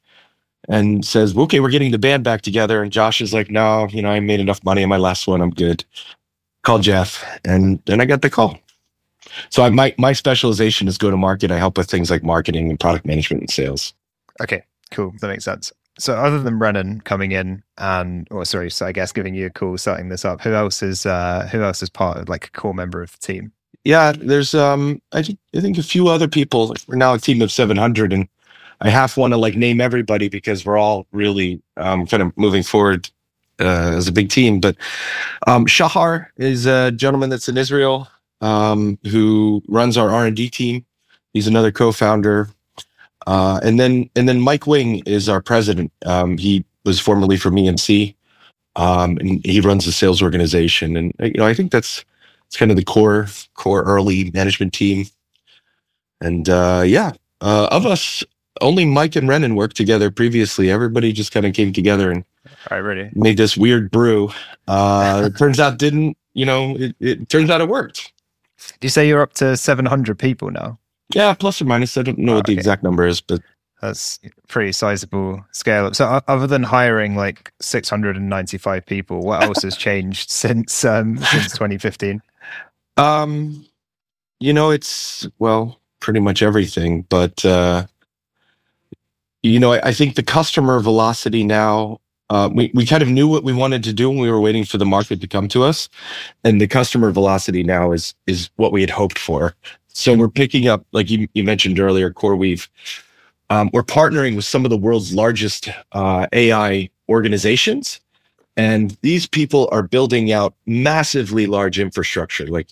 and 0.67 1.05
says, 1.05 1.35
"Okay, 1.35 1.59
we're 1.59 1.69
getting 1.69 1.91
the 1.91 1.97
band 1.97 2.23
back 2.23 2.41
together." 2.41 2.81
And 2.83 2.91
Josh 2.91 3.21
is 3.21 3.33
like, 3.33 3.49
"No, 3.49 3.87
you 3.89 4.01
know, 4.01 4.09
I 4.09 4.19
made 4.19 4.39
enough 4.39 4.63
money 4.63 4.81
in 4.83 4.89
my 4.89 4.97
last 4.97 5.27
one. 5.27 5.41
I'm 5.41 5.51
good." 5.51 5.83
Call 6.63 6.79
Jeff, 6.79 7.23
and 7.45 7.79
then 7.85 8.01
I 8.01 8.05
got 8.05 8.21
the 8.21 8.29
call. 8.29 8.59
So 9.49 9.63
I, 9.63 9.69
my 9.69 9.93
my 9.97 10.13
specialization 10.13 10.87
is 10.87 10.97
go 10.97 11.11
to 11.11 11.17
market. 11.17 11.51
I 11.51 11.57
help 11.57 11.77
with 11.77 11.89
things 11.89 12.09
like 12.09 12.23
marketing 12.23 12.69
and 12.69 12.79
product 12.79 13.05
management 13.05 13.41
and 13.41 13.49
sales. 13.49 13.93
Okay, 14.41 14.63
cool. 14.91 15.13
That 15.21 15.27
makes 15.27 15.45
sense. 15.45 15.71
So 15.99 16.15
other 16.15 16.39
than 16.39 16.59
Brennan 16.59 17.01
coming 17.01 17.31
in 17.31 17.63
and, 17.79 18.27
or 18.29 18.45
sorry, 18.45 18.69
so 18.69 18.85
I 18.85 18.91
guess 18.91 19.11
giving 19.11 19.33
you 19.33 19.47
a 19.47 19.49
call, 19.49 19.77
setting 19.79 20.09
this 20.09 20.25
up, 20.25 20.41
who 20.41 20.53
else 20.53 20.83
is 20.83 21.05
uh, 21.05 21.47
who 21.51 21.63
else 21.63 21.81
is 21.81 21.89
part 21.89 22.17
of 22.17 22.29
like 22.29 22.47
a 22.47 22.51
core 22.51 22.73
member 22.73 23.01
of 23.01 23.11
the 23.11 23.17
team? 23.17 23.51
Yeah, 23.83 24.11
there's 24.11 24.53
um, 24.53 25.01
I 25.13 25.23
think 25.23 25.39
I 25.55 25.61
think 25.61 25.77
a 25.77 25.83
few 25.83 26.07
other 26.07 26.27
people. 26.27 26.75
We're 26.87 26.97
now 26.97 27.13
a 27.13 27.19
team 27.19 27.41
of 27.41 27.51
700, 27.51 28.13
and 28.13 28.27
I 28.81 28.89
half 28.89 29.17
want 29.17 29.33
to 29.33 29.37
like 29.37 29.55
name 29.55 29.81
everybody 29.81 30.29
because 30.29 30.65
we're 30.65 30.77
all 30.77 31.07
really 31.11 31.61
um, 31.77 32.05
kind 32.05 32.23
of 32.23 32.37
moving 32.37 32.63
forward 32.63 33.09
uh, 33.59 33.93
as 33.95 34.07
a 34.07 34.11
big 34.11 34.29
team. 34.29 34.59
But 34.59 34.75
um, 35.47 35.65
Shahar 35.65 36.31
is 36.37 36.65
a 36.65 36.91
gentleman 36.91 37.29
that's 37.29 37.49
in 37.49 37.57
Israel 37.57 38.07
um, 38.41 38.99
who 39.09 39.63
runs 39.67 39.97
our 39.97 40.09
R 40.09 40.25
and 40.25 40.35
D 40.35 40.49
team. 40.49 40.85
He's 41.33 41.47
another 41.47 41.71
co-founder. 41.71 42.49
Uh, 43.25 43.59
and 43.61 43.79
then 43.79 44.09
and 44.15 44.29
then 44.29 44.39
Mike 44.39 44.67
Wing 44.67 45.03
is 45.05 45.27
our 45.27 45.41
president. 45.41 45.91
Um, 46.05 46.37
he 46.37 46.63
was 46.85 46.99
formerly 46.99 47.35
from 47.35 47.55
EMC, 47.55 48.15
um, 48.77 49.17
and 49.17 49.45
he 49.45 49.59
runs 49.59 49.85
the 49.85 49.91
sales 49.91 50.21
organization. 50.21 50.95
And 50.95 51.13
you 51.19 51.33
know, 51.33 51.45
I 51.45 51.53
think 51.53 51.71
that's 51.71 52.05
it's 52.45 52.55
kind 52.55 52.71
of 52.71 52.77
the 52.77 52.85
core 52.85 53.27
core 53.55 53.83
early 53.83 54.31
management 54.31 54.73
team. 54.73 55.07
And 56.21 56.47
uh, 56.47 56.83
yeah, 56.85 57.11
uh, 57.41 57.67
of 57.69 57.85
us, 57.85 58.23
only 58.61 58.85
Mike 58.85 59.15
and 59.15 59.27
Renan 59.27 59.55
worked 59.55 59.75
together 59.75 60.11
previously. 60.11 60.69
Everybody 60.69 61.11
just 61.11 61.31
kind 61.31 61.45
of 61.45 61.53
came 61.53 61.73
together 61.73 62.11
and 62.11 62.23
All 62.69 62.77
right, 62.77 62.79
ready. 62.79 63.09
made 63.13 63.37
this 63.37 63.57
weird 63.57 63.91
brew. 63.91 64.29
Uh, 64.67 65.29
it 65.31 65.37
turns 65.37 65.59
out 65.59 65.77
didn't. 65.77 66.17
You 66.33 66.45
know, 66.45 66.75
it, 66.77 66.95
it 66.99 67.29
turns 67.29 67.49
out 67.49 67.61
it 67.61 67.67
worked. 67.67 68.13
Do 68.79 68.85
you 68.85 68.89
say 68.89 69.07
you're 69.07 69.21
up 69.21 69.33
to 69.33 69.57
700 69.57 70.19
people 70.19 70.51
now? 70.51 70.77
Yeah, 71.13 71.33
plus 71.33 71.61
or 71.61 71.65
minus. 71.65 71.97
I 71.97 72.03
don't 72.03 72.17
know 72.17 72.33
oh, 72.33 72.35
what 72.37 72.45
the 72.45 72.51
okay. 72.51 72.59
exact 72.59 72.83
number 72.83 73.07
is, 73.07 73.21
but 73.21 73.41
that's 73.81 74.19
pretty 74.47 74.71
sizable 74.71 75.43
scale 75.51 75.85
up. 75.85 75.95
So, 75.95 76.21
other 76.27 76.47
than 76.47 76.63
hiring 76.63 77.15
like 77.15 77.51
695 77.61 78.85
people, 78.85 79.21
what 79.21 79.43
else 79.43 79.63
has 79.63 79.77
changed 79.77 80.29
since 80.29 80.83
um, 80.83 81.17
since 81.17 81.53
2015? 81.53 82.21
Um, 82.97 83.65
you 84.39 84.53
know, 84.53 84.71
it's 84.71 85.27
well, 85.39 85.79
pretty 85.99 86.19
much 86.19 86.41
everything. 86.41 87.03
But 87.03 87.45
uh, 87.45 87.85
you 89.43 89.59
know, 89.59 89.73
I, 89.73 89.89
I 89.89 89.93
think 89.93 90.15
the 90.15 90.23
customer 90.23 90.79
velocity 90.79 91.43
now. 91.43 91.99
Uh, 92.29 92.49
we, 92.53 92.69
we 92.73 92.85
kind 92.85 93.01
of 93.01 93.07
knew 93.07 93.25
what 93.25 93.45
we 93.45 93.53
wanted 93.53 93.81
to 93.85 93.93
do 93.93 94.11
and 94.11 94.19
we 94.19 94.29
were 94.29 94.41
waiting 94.41 94.65
for 94.65 94.77
the 94.77 94.85
market 94.85 95.21
to 95.21 95.27
come 95.29 95.47
to 95.47 95.63
us. 95.63 95.87
And 96.43 96.59
the 96.59 96.67
customer 96.67 97.09
velocity 97.09 97.63
now 97.63 97.93
is 97.93 98.13
is 98.25 98.49
what 98.57 98.73
we 98.73 98.81
had 98.81 98.89
hoped 98.89 99.17
for. 99.17 99.55
So 99.87 100.13
we're 100.13 100.29
picking 100.29 100.67
up, 100.67 100.85
like 100.91 101.09
you, 101.09 101.27
you 101.33 101.43
mentioned 101.43 101.79
earlier, 101.79 102.11
CoreWeave. 102.11 102.67
Um, 103.49 103.71
we're 103.73 103.81
partnering 103.81 104.35
with 104.35 104.45
some 104.45 104.63
of 104.65 104.69
the 104.69 104.77
world's 104.77 105.15
largest 105.15 105.69
uh, 105.93 106.27
AI 106.33 106.89
organizations. 107.09 107.99
And 108.57 108.97
these 109.01 109.25
people 109.25 109.69
are 109.71 109.81
building 109.81 110.31
out 110.31 110.53
massively 110.65 111.47
large 111.47 111.79
infrastructure, 111.79 112.45
like, 112.45 112.67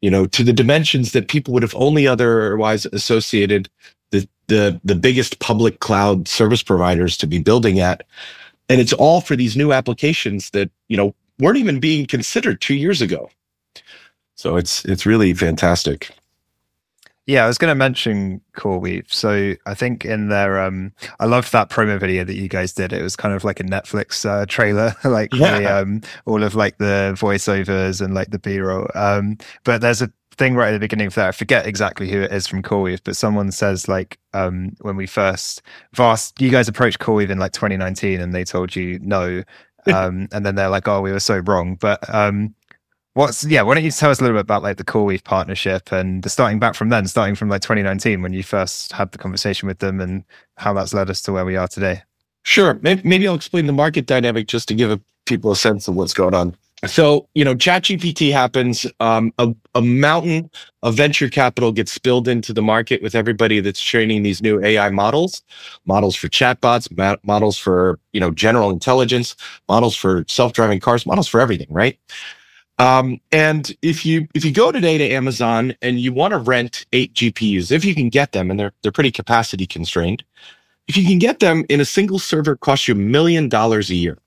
you 0.00 0.10
know, 0.10 0.26
to 0.26 0.44
the 0.44 0.52
dimensions 0.52 1.10
that 1.10 1.28
people 1.28 1.54
would 1.54 1.62
have 1.62 1.74
only 1.74 2.06
otherwise 2.06 2.86
associated 2.86 3.68
the, 4.50 4.80
the, 4.84 4.94
biggest 4.94 5.38
public 5.38 5.80
cloud 5.80 6.28
service 6.28 6.62
providers 6.62 7.16
to 7.16 7.26
be 7.26 7.38
building 7.38 7.80
at. 7.80 8.04
And 8.68 8.80
it's 8.80 8.92
all 8.92 9.20
for 9.20 9.36
these 9.36 9.56
new 9.56 9.72
applications 9.72 10.50
that, 10.50 10.70
you 10.88 10.96
know, 10.96 11.14
weren't 11.38 11.56
even 11.56 11.80
being 11.80 12.06
considered 12.06 12.60
two 12.60 12.74
years 12.74 13.00
ago. 13.00 13.30
So 14.34 14.56
it's 14.56 14.84
it's 14.84 15.04
really 15.04 15.34
fantastic. 15.34 16.10
Yeah, 17.26 17.44
I 17.44 17.46
was 17.46 17.58
going 17.58 17.70
to 17.70 17.76
mention 17.76 18.40
CoreWeave. 18.56 19.12
So 19.12 19.54
I 19.66 19.74
think 19.74 20.04
in 20.04 20.30
their, 20.30 20.58
um, 20.58 20.92
I 21.20 21.26
loved 21.26 21.52
that 21.52 21.70
promo 21.70 22.00
video 22.00 22.24
that 22.24 22.34
you 22.34 22.48
guys 22.48 22.72
did. 22.72 22.92
It 22.92 23.02
was 23.02 23.14
kind 23.14 23.34
of 23.34 23.44
like 23.44 23.60
a 23.60 23.64
Netflix 23.64 24.28
uh, 24.28 24.46
trailer, 24.46 24.96
like 25.04 25.32
yeah. 25.34 25.60
the, 25.60 25.66
um, 25.66 26.00
all 26.24 26.42
of 26.42 26.56
like 26.56 26.78
the 26.78 27.14
voiceovers 27.16 28.00
and 28.00 28.14
like 28.14 28.30
the 28.30 28.40
B-roll. 28.40 28.88
Um, 28.96 29.38
but 29.62 29.80
there's 29.80 30.02
a 30.02 30.10
thing 30.40 30.56
right 30.56 30.70
at 30.70 30.72
the 30.72 30.80
beginning 30.80 31.06
of 31.06 31.14
that. 31.14 31.28
I 31.28 31.32
forget 31.32 31.66
exactly 31.66 32.10
who 32.10 32.22
it 32.22 32.32
is 32.32 32.46
from 32.46 32.62
CoreWeave, 32.62 33.02
but 33.04 33.14
someone 33.14 33.52
says 33.52 33.88
like 33.88 34.18
um, 34.32 34.74
when 34.80 34.96
we 34.96 35.06
first 35.06 35.60
Vast, 35.92 36.40
you 36.40 36.50
guys 36.50 36.66
approached 36.66 36.98
CoreWeave 36.98 37.28
in 37.30 37.38
like 37.38 37.52
2019, 37.52 38.20
and 38.20 38.34
they 38.34 38.44
told 38.44 38.74
you 38.74 38.98
no, 39.00 39.44
um, 39.92 40.28
and 40.32 40.44
then 40.44 40.54
they're 40.54 40.70
like, 40.70 40.88
oh, 40.88 41.02
we 41.02 41.12
were 41.12 41.20
so 41.20 41.38
wrong. 41.38 41.76
But 41.76 42.12
um, 42.12 42.54
What's 43.14 43.44
yeah? 43.44 43.62
Why 43.62 43.74
don't 43.74 43.82
you 43.82 43.90
tell 43.90 44.10
us 44.10 44.20
a 44.20 44.22
little 44.22 44.36
bit 44.36 44.42
about 44.42 44.62
like 44.62 44.76
the 44.76 44.84
CoreWeave 44.84 45.24
partnership 45.24 45.90
and 45.90 46.22
the 46.22 46.30
starting 46.30 46.60
back 46.60 46.76
from 46.76 46.90
then, 46.90 47.06
starting 47.08 47.34
from 47.34 47.48
like 47.48 47.60
2019 47.60 48.22
when 48.22 48.32
you 48.32 48.44
first 48.44 48.92
had 48.92 49.10
the 49.10 49.18
conversation 49.18 49.66
with 49.66 49.80
them, 49.80 50.00
and 50.00 50.24
how 50.56 50.72
that's 50.72 50.94
led 50.94 51.10
us 51.10 51.20
to 51.22 51.32
where 51.32 51.44
we 51.44 51.56
are 51.56 51.66
today. 51.66 52.02
Sure. 52.44 52.78
Maybe 52.82 53.28
I'll 53.28 53.34
explain 53.34 53.66
the 53.66 53.72
market 53.72 54.06
dynamic 54.06 54.46
just 54.46 54.68
to 54.68 54.74
give 54.74 54.98
people 55.26 55.50
a 55.50 55.56
sense 55.56 55.88
of 55.88 55.96
what's 55.96 56.14
going 56.14 56.34
on. 56.34 56.56
So, 56.86 57.28
you 57.34 57.44
know, 57.44 57.54
ChatGPT 57.54 58.32
happens. 58.32 58.86
Um, 59.00 59.32
a, 59.38 59.54
a 59.76 59.82
mountain 59.82 60.50
of 60.82 60.94
venture 60.96 61.28
capital 61.30 61.72
gets 61.72 61.92
spilled 61.92 62.28
into 62.28 62.52
the 62.52 62.62
market 62.62 63.02
with 63.02 63.14
everybody 63.14 63.60
that's 63.60 63.82
training 63.82 64.24
these 64.24 64.42
new 64.42 64.62
AI 64.64 64.90
models, 64.90 65.42
models 65.86 66.16
for 66.16 66.28
chatbots, 66.28 66.90
ma- 66.96 67.16
models 67.24 67.58
for, 67.58 68.00
you 68.12 68.20
know, 68.20 68.32
general 68.32 68.70
intelligence, 68.70 69.36
models 69.68 69.96
for 69.96 70.24
self-driving 70.28 70.80
cars, 70.80 71.06
models 71.06 71.28
for 71.28 71.40
everything, 71.40 71.68
right? 71.70 71.98
Um, 72.78 73.20
and 73.32 73.74
if 73.82 74.06
you 74.06 74.28
if 74.34 74.44
you 74.44 74.52
go 74.52 74.72
today 74.72 74.98
to 74.98 75.08
Amazon 75.10 75.74
and 75.82 76.00
you 76.00 76.12
want 76.12 76.32
to 76.32 76.38
rent 76.38 76.86
eight 76.92 77.14
GPUs, 77.14 77.72
if 77.72 77.84
you 77.86 77.94
can 77.94 78.10
get 78.10 78.32
them, 78.32 78.50
and 78.50 78.60
they're 78.60 78.72
they're 78.82 78.92
pretty 78.92 79.12
capacity 79.12 79.66
constrained, 79.66 80.24
if 80.88 80.96
you 80.96 81.04
can 81.06 81.18
get 81.18 81.40
them 81.40 81.64
in 81.68 81.80
a 81.80 81.84
single 81.86 82.18
server, 82.18 82.56
costs 82.56 82.88
you 82.88 82.94
a 82.94 82.98
million 82.98 83.48
dollars 83.48 83.90
a 83.90 83.96
year. 83.96 84.18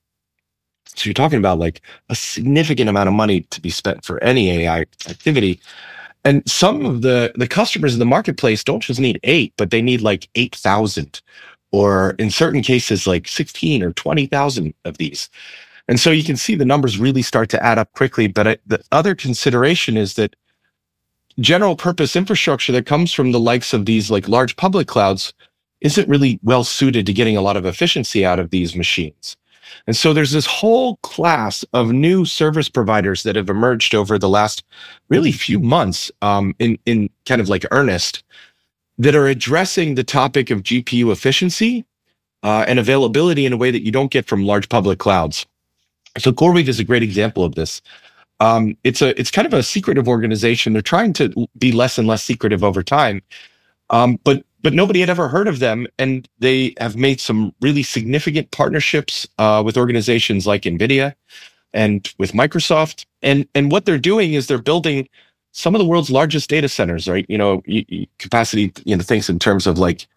So 0.95 1.07
you're 1.07 1.13
talking 1.13 1.39
about 1.39 1.59
like 1.59 1.81
a 2.09 2.15
significant 2.15 2.89
amount 2.89 3.07
of 3.07 3.13
money 3.15 3.41
to 3.41 3.61
be 3.61 3.69
spent 3.69 4.05
for 4.05 4.23
any 4.23 4.51
AI 4.51 4.81
activity. 5.09 5.59
And 6.23 6.47
some 6.49 6.85
of 6.85 7.01
the 7.01 7.33
the 7.35 7.47
customers 7.47 7.93
in 7.93 7.99
the 7.99 8.05
marketplace 8.05 8.63
don't 8.63 8.81
just 8.81 8.99
need 8.99 9.19
eight, 9.23 9.53
but 9.57 9.71
they 9.71 9.81
need 9.81 10.01
like 10.01 10.29
eight 10.35 10.55
thousand, 10.55 11.21
or 11.71 12.11
in 12.19 12.29
certain 12.29 12.61
cases 12.61 13.07
like 13.07 13.27
sixteen 13.27 13.83
or 13.83 13.93
twenty 13.93 14.25
thousand 14.27 14.73
of 14.85 14.97
these. 14.97 15.29
And 15.87 15.99
so 15.99 16.11
you 16.11 16.23
can 16.23 16.37
see 16.37 16.55
the 16.55 16.65
numbers 16.65 16.97
really 16.97 17.21
start 17.21 17.49
to 17.49 17.63
add 17.63 17.77
up 17.77 17.91
quickly. 17.93 18.27
But 18.27 18.47
I, 18.47 18.57
the 18.65 18.81
other 18.91 19.15
consideration 19.15 19.97
is 19.97 20.13
that 20.13 20.35
general 21.39 21.75
purpose 21.75 22.15
infrastructure 22.15 22.71
that 22.71 22.85
comes 22.85 23.11
from 23.11 23.31
the 23.31 23.39
likes 23.39 23.73
of 23.73 23.85
these 23.85 24.09
like 24.11 24.27
large 24.27 24.55
public 24.55 24.87
clouds 24.87 25.33
isn't 25.81 26.07
really 26.07 26.39
well 26.43 26.63
suited 26.63 27.05
to 27.05 27.13
getting 27.13 27.35
a 27.35 27.41
lot 27.41 27.57
of 27.57 27.65
efficiency 27.65 28.25
out 28.25 28.39
of 28.39 28.51
these 28.51 28.75
machines. 28.75 29.35
And 29.87 29.95
so 29.95 30.13
there's 30.13 30.31
this 30.31 30.45
whole 30.45 30.97
class 30.97 31.63
of 31.73 31.91
new 31.91 32.25
service 32.25 32.69
providers 32.69 33.23
that 33.23 33.35
have 33.35 33.49
emerged 33.49 33.95
over 33.95 34.17
the 34.17 34.29
last 34.29 34.63
really 35.09 35.31
few 35.31 35.59
months 35.59 36.11
um, 36.21 36.55
in, 36.59 36.77
in 36.85 37.09
kind 37.25 37.41
of 37.41 37.49
like 37.49 37.65
earnest 37.71 38.23
that 38.97 39.15
are 39.15 39.27
addressing 39.27 39.95
the 39.95 40.03
topic 40.03 40.49
of 40.51 40.63
GPU 40.63 41.11
efficiency 41.11 41.85
uh, 42.43 42.65
and 42.67 42.79
availability 42.79 43.45
in 43.45 43.53
a 43.53 43.57
way 43.57 43.71
that 43.71 43.83
you 43.83 43.91
don't 43.91 44.11
get 44.11 44.27
from 44.27 44.45
large 44.45 44.69
public 44.69 44.99
clouds. 44.99 45.45
So 46.17 46.31
CoreWeave 46.31 46.67
is 46.67 46.79
a 46.79 46.83
great 46.83 47.03
example 47.03 47.43
of 47.43 47.55
this. 47.55 47.81
Um, 48.39 48.77
it's 48.83 49.01
a 49.01 49.17
it's 49.19 49.31
kind 49.31 49.47
of 49.47 49.53
a 49.53 49.63
secretive 49.63 50.07
organization. 50.07 50.73
They're 50.73 50.81
trying 50.81 51.13
to 51.13 51.47
be 51.57 51.71
less 51.71 51.97
and 51.97 52.07
less 52.07 52.23
secretive 52.23 52.63
over 52.63 52.83
time, 52.83 53.21
um, 53.89 54.19
but 54.23 54.43
but 54.63 54.73
nobody 54.73 55.01
had 55.01 55.09
ever 55.09 55.27
heard 55.27 55.47
of 55.47 55.59
them, 55.59 55.85
and 55.99 56.27
they 56.39 56.73
have 56.79 56.95
made 56.95 57.19
some 57.19 57.53
really 57.61 57.83
significant 57.83 58.49
partnerships 58.51 59.27
uh, 59.37 59.61
with 59.63 59.77
organizations 59.77 60.47
like 60.47 60.63
NVIDIA 60.63 61.13
and 61.73 62.11
with 62.17 62.31
Microsoft. 62.31 63.05
And 63.21 63.47
and 63.53 63.71
what 63.71 63.85
they're 63.85 63.97
doing 63.97 64.33
is 64.33 64.47
they're 64.47 64.57
building 64.57 65.07
some 65.51 65.75
of 65.75 65.79
the 65.79 65.85
world's 65.85 66.09
largest 66.09 66.49
data 66.49 66.69
centers. 66.69 67.07
Right, 67.07 67.25
you 67.27 67.37
know, 67.37 67.61
capacity. 68.19 68.71
You 68.85 68.95
know, 68.95 69.03
things 69.03 69.29
in 69.29 69.37
terms 69.37 69.67
of 69.67 69.77
like 69.77 70.07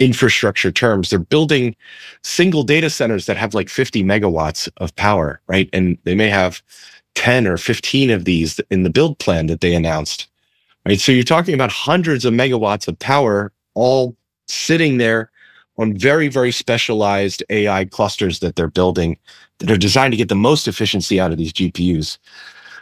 infrastructure 0.00 0.72
terms. 0.72 1.10
They're 1.10 1.20
building 1.20 1.76
single 2.24 2.64
data 2.64 2.90
centers 2.90 3.26
that 3.26 3.36
have 3.36 3.54
like 3.54 3.68
50 3.68 4.02
megawatts 4.02 4.68
of 4.78 4.94
power, 4.96 5.40
right? 5.46 5.70
And 5.72 5.96
they 6.02 6.16
may 6.16 6.28
have 6.28 6.60
10 7.14 7.46
or 7.46 7.56
15 7.56 8.10
of 8.10 8.24
these 8.24 8.58
in 8.70 8.82
the 8.82 8.90
build 8.90 9.18
plan 9.20 9.46
that 9.46 9.60
they 9.60 9.74
announced, 9.74 10.28
right? 10.86 10.98
So 10.98 11.12
you're 11.12 11.22
talking 11.22 11.54
about 11.54 11.70
hundreds 11.70 12.24
of 12.24 12.34
megawatts 12.34 12.88
of 12.88 12.98
power 12.98 13.52
all 13.74 14.16
sitting 14.48 14.98
there 14.98 15.30
on 15.78 15.96
very, 15.96 16.28
very 16.28 16.52
specialized 16.52 17.42
AI 17.50 17.84
clusters 17.86 18.40
that 18.40 18.56
they're 18.56 18.68
building 18.68 19.18
that 19.58 19.70
are 19.70 19.78
designed 19.78 20.12
to 20.12 20.16
get 20.16 20.28
the 20.28 20.34
most 20.34 20.68
efficiency 20.68 21.18
out 21.18 21.32
of 21.32 21.38
these 21.38 21.52
GPUs. 21.52 22.18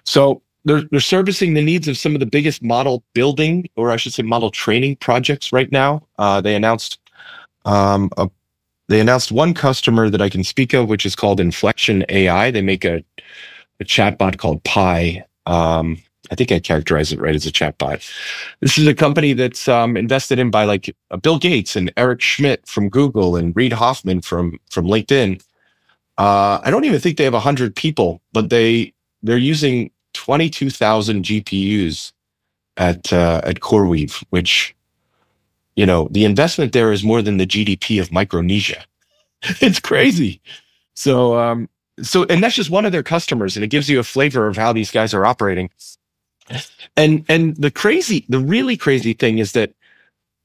So 0.04 0.42
they're, 0.64 0.82
they're 0.90 1.00
servicing 1.00 1.54
the 1.54 1.62
needs 1.62 1.88
of 1.88 1.96
some 1.96 2.14
of 2.14 2.20
the 2.20 2.26
biggest 2.26 2.62
model 2.62 3.02
building, 3.14 3.68
or 3.76 3.90
I 3.90 3.96
should 3.96 4.12
say 4.12 4.22
model 4.22 4.50
training 4.50 4.96
projects 4.96 5.52
right 5.52 5.70
now. 5.70 6.06
Uh, 6.18 6.40
they 6.40 6.54
announced 6.54 6.98
um, 7.64 8.10
a, 8.16 8.28
they 8.88 9.00
announced 9.00 9.30
one 9.30 9.54
customer 9.54 10.10
that 10.10 10.20
I 10.20 10.28
can 10.28 10.42
speak 10.42 10.74
of, 10.74 10.88
which 10.88 11.06
is 11.06 11.14
called 11.14 11.38
Inflection 11.38 12.04
AI. 12.08 12.50
They 12.50 12.62
make 12.62 12.84
a, 12.84 13.04
a 13.78 13.84
chatbot 13.84 14.38
called 14.38 14.64
Pi. 14.64 15.24
Um, 15.46 15.98
I 16.30 16.34
think 16.34 16.52
I 16.52 16.60
characterize 16.60 17.12
it 17.12 17.20
right 17.20 17.34
as 17.34 17.46
a 17.46 17.52
chatbot. 17.52 18.08
This 18.60 18.78
is 18.78 18.86
a 18.86 18.94
company 18.94 19.32
that's 19.32 19.66
um, 19.68 19.96
invested 19.96 20.38
in 20.38 20.50
by 20.50 20.64
like 20.64 20.94
uh, 21.10 21.16
Bill 21.16 21.38
Gates 21.38 21.76
and 21.76 21.92
Eric 21.96 22.20
Schmidt 22.20 22.66
from 22.66 22.88
Google 22.88 23.36
and 23.36 23.54
Reid 23.56 23.72
Hoffman 23.72 24.20
from 24.20 24.58
from 24.70 24.86
LinkedIn. 24.86 25.42
Uh, 26.18 26.60
I 26.62 26.70
don't 26.70 26.84
even 26.84 27.00
think 27.00 27.16
they 27.16 27.24
have 27.24 27.34
hundred 27.34 27.74
people, 27.74 28.20
but 28.32 28.50
they 28.50 28.92
they're 29.22 29.38
using 29.38 29.90
twenty 30.12 30.50
two 30.50 30.70
thousand 30.70 31.24
GPUs 31.24 32.12
at 32.76 33.12
uh, 33.12 33.40
at 33.44 33.60
CoreWeave, 33.60 34.24
which 34.30 34.74
you 35.76 35.86
know, 35.86 36.08
the 36.10 36.26
investment 36.26 36.72
there 36.72 36.92
is 36.92 37.02
more 37.04 37.22
than 37.22 37.38
the 37.38 37.46
GDP 37.46 38.00
of 38.00 38.12
Micronesia. 38.12 38.84
it's 39.42 39.80
crazy. 39.80 40.40
So, 40.94 41.38
um, 41.38 41.68
so, 42.02 42.24
and 42.24 42.42
that's 42.42 42.54
just 42.54 42.68
one 42.68 42.84
of 42.84 42.92
their 42.92 43.02
customers, 43.02 43.56
and 43.56 43.64
it 43.64 43.68
gives 43.68 43.88
you 43.88 43.98
a 43.98 44.04
flavor 44.04 44.46
of 44.46 44.56
how 44.56 44.72
these 44.72 44.90
guys 44.90 45.14
are 45.14 45.24
operating. 45.24 45.70
And 46.96 47.24
and 47.28 47.56
the 47.56 47.70
crazy, 47.72 48.26
the 48.28 48.40
really 48.40 48.76
crazy 48.76 49.14
thing 49.14 49.38
is 49.38 49.52
that 49.52 49.72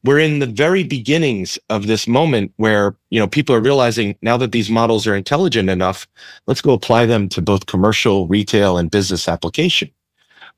we're 0.04 0.20
in 0.20 0.40
the 0.40 0.48
very 0.48 0.84
beginnings 0.84 1.60
of 1.70 1.88
this 1.88 2.08
moment 2.08 2.54
where 2.58 2.96
you 3.12 3.20
know 3.20 3.28
people 3.28 3.56
are 3.56 3.62
realizing 3.62 4.18
now 4.22 4.38
that 4.38 4.52
these 4.54 4.70
models 4.70 5.08
are 5.08 5.16
intelligent 5.16 5.70
enough, 5.70 6.08
let's 6.48 6.62
go 6.62 6.74
apply 6.74 7.06
them 7.08 7.30
to 7.30 7.42
both 7.42 7.68
commercial, 7.68 8.28
retail, 8.28 8.78
and 8.78 8.92
business 8.92 9.28
application 9.28 9.90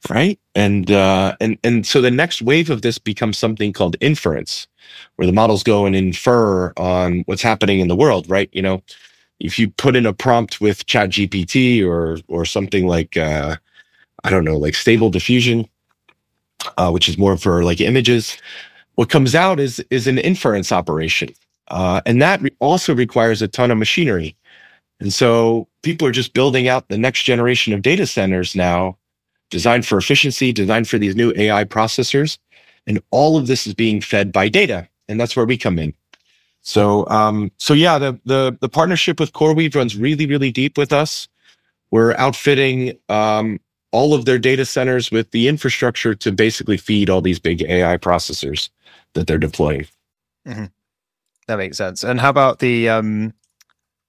right? 0.10 0.40
And 0.56 0.92
uh, 0.92 1.36
and 1.42 1.58
and 1.64 1.86
so 1.86 2.02
the 2.02 2.12
next 2.12 2.42
wave 2.42 2.70
of 2.70 2.82
this 2.82 2.98
becomes 2.98 3.38
something 3.38 3.74
called 3.74 3.96
inference, 4.02 4.68
where 5.18 5.28
the 5.28 5.34
models 5.34 5.64
go 5.64 5.86
and 5.86 5.96
infer 5.96 6.74
on 6.78 7.24
what's 7.28 7.42
happening 7.42 7.80
in 7.80 7.88
the 7.88 7.96
world, 7.96 8.30
right? 8.30 8.50
You 8.54 8.62
know, 8.62 8.84
if 9.40 9.60
you 9.60 9.70
put 9.72 9.96
in 9.96 10.06
a 10.06 10.14
prompt 10.14 10.62
with 10.62 10.86
ChatGPT 10.88 11.86
or 11.86 12.20
or 12.28 12.46
something 12.46 12.88
like 12.88 13.18
uh, 13.18 13.58
I 14.24 14.30
don't 14.30 14.44
know, 14.44 14.58
like 14.58 14.76
Stable 14.76 15.10
Diffusion, 15.10 15.68
uh, 16.78 16.92
which 16.92 17.08
is 17.08 17.18
more 17.18 17.38
for 17.38 17.64
like 17.64 17.82
images, 17.82 18.38
what 18.96 19.10
comes 19.10 19.36
out 19.36 19.60
is 19.60 19.80
is 19.92 20.08
an 20.08 20.18
inference 20.18 20.72
operation, 20.72 21.30
uh, 21.68 22.02
and 22.06 22.22
that 22.22 22.42
re- 22.42 22.52
also 22.60 22.96
requires 22.96 23.42
a 23.42 23.48
ton 23.48 23.70
of 23.70 23.78
machinery. 23.78 24.36
And 25.00 25.14
so 25.14 25.68
people 25.84 26.08
are 26.08 26.12
just 26.12 26.34
building 26.34 26.68
out 26.68 26.90
the 26.90 26.98
next 26.98 27.24
generation 27.24 27.74
of 27.74 27.84
data 27.84 28.08
centers 28.08 28.56
now 28.56 28.98
designed 29.50 29.86
for 29.86 29.98
efficiency, 29.98 30.52
designed 30.52 30.88
for 30.90 30.98
these 30.98 31.16
new 31.16 31.32
AI 31.36 31.64
processors. 31.64 32.38
And 32.88 33.02
all 33.12 33.38
of 33.38 33.48
this 33.48 33.68
is 33.68 33.74
being 33.74 34.02
fed 34.02 34.32
by 34.32 34.50
data. 34.50 34.88
And 35.08 35.20
that's 35.20 35.36
where 35.36 35.46
we 35.46 35.58
come 35.58 35.78
in. 35.78 35.94
So, 36.62 37.08
um, 37.08 37.52
so 37.58 37.74
yeah, 37.74 37.98
the, 37.98 38.20
the, 38.26 38.58
the 38.60 38.70
partnership 38.70 39.20
with 39.20 39.32
CoreWeave 39.34 39.76
runs 39.76 39.96
really, 39.96 40.26
really 40.26 40.52
deep 40.52 40.78
with 40.78 40.92
us. 40.92 41.28
We're 41.92 42.14
outfitting, 42.16 42.98
um, 43.08 43.60
all 43.92 44.14
of 44.14 44.26
their 44.26 44.40
data 44.40 44.66
centers 44.66 45.12
with 45.12 45.32
the 45.32 45.48
infrastructure 45.48 46.14
to 46.16 46.32
basically 46.32 46.78
feed 46.78 47.10
all 47.10 47.22
these 47.22 47.40
big 47.40 47.62
AI 47.64 47.98
processors 47.98 48.70
that 49.14 49.28
they're 49.28 49.38
deploying. 49.38 49.88
Mm-hmm. 50.48 50.66
That 51.48 51.58
makes 51.58 51.78
sense. 51.78 52.04
And 52.04 52.20
how 52.20 52.30
about 52.30 52.60
the, 52.60 52.90
um, 52.90 53.34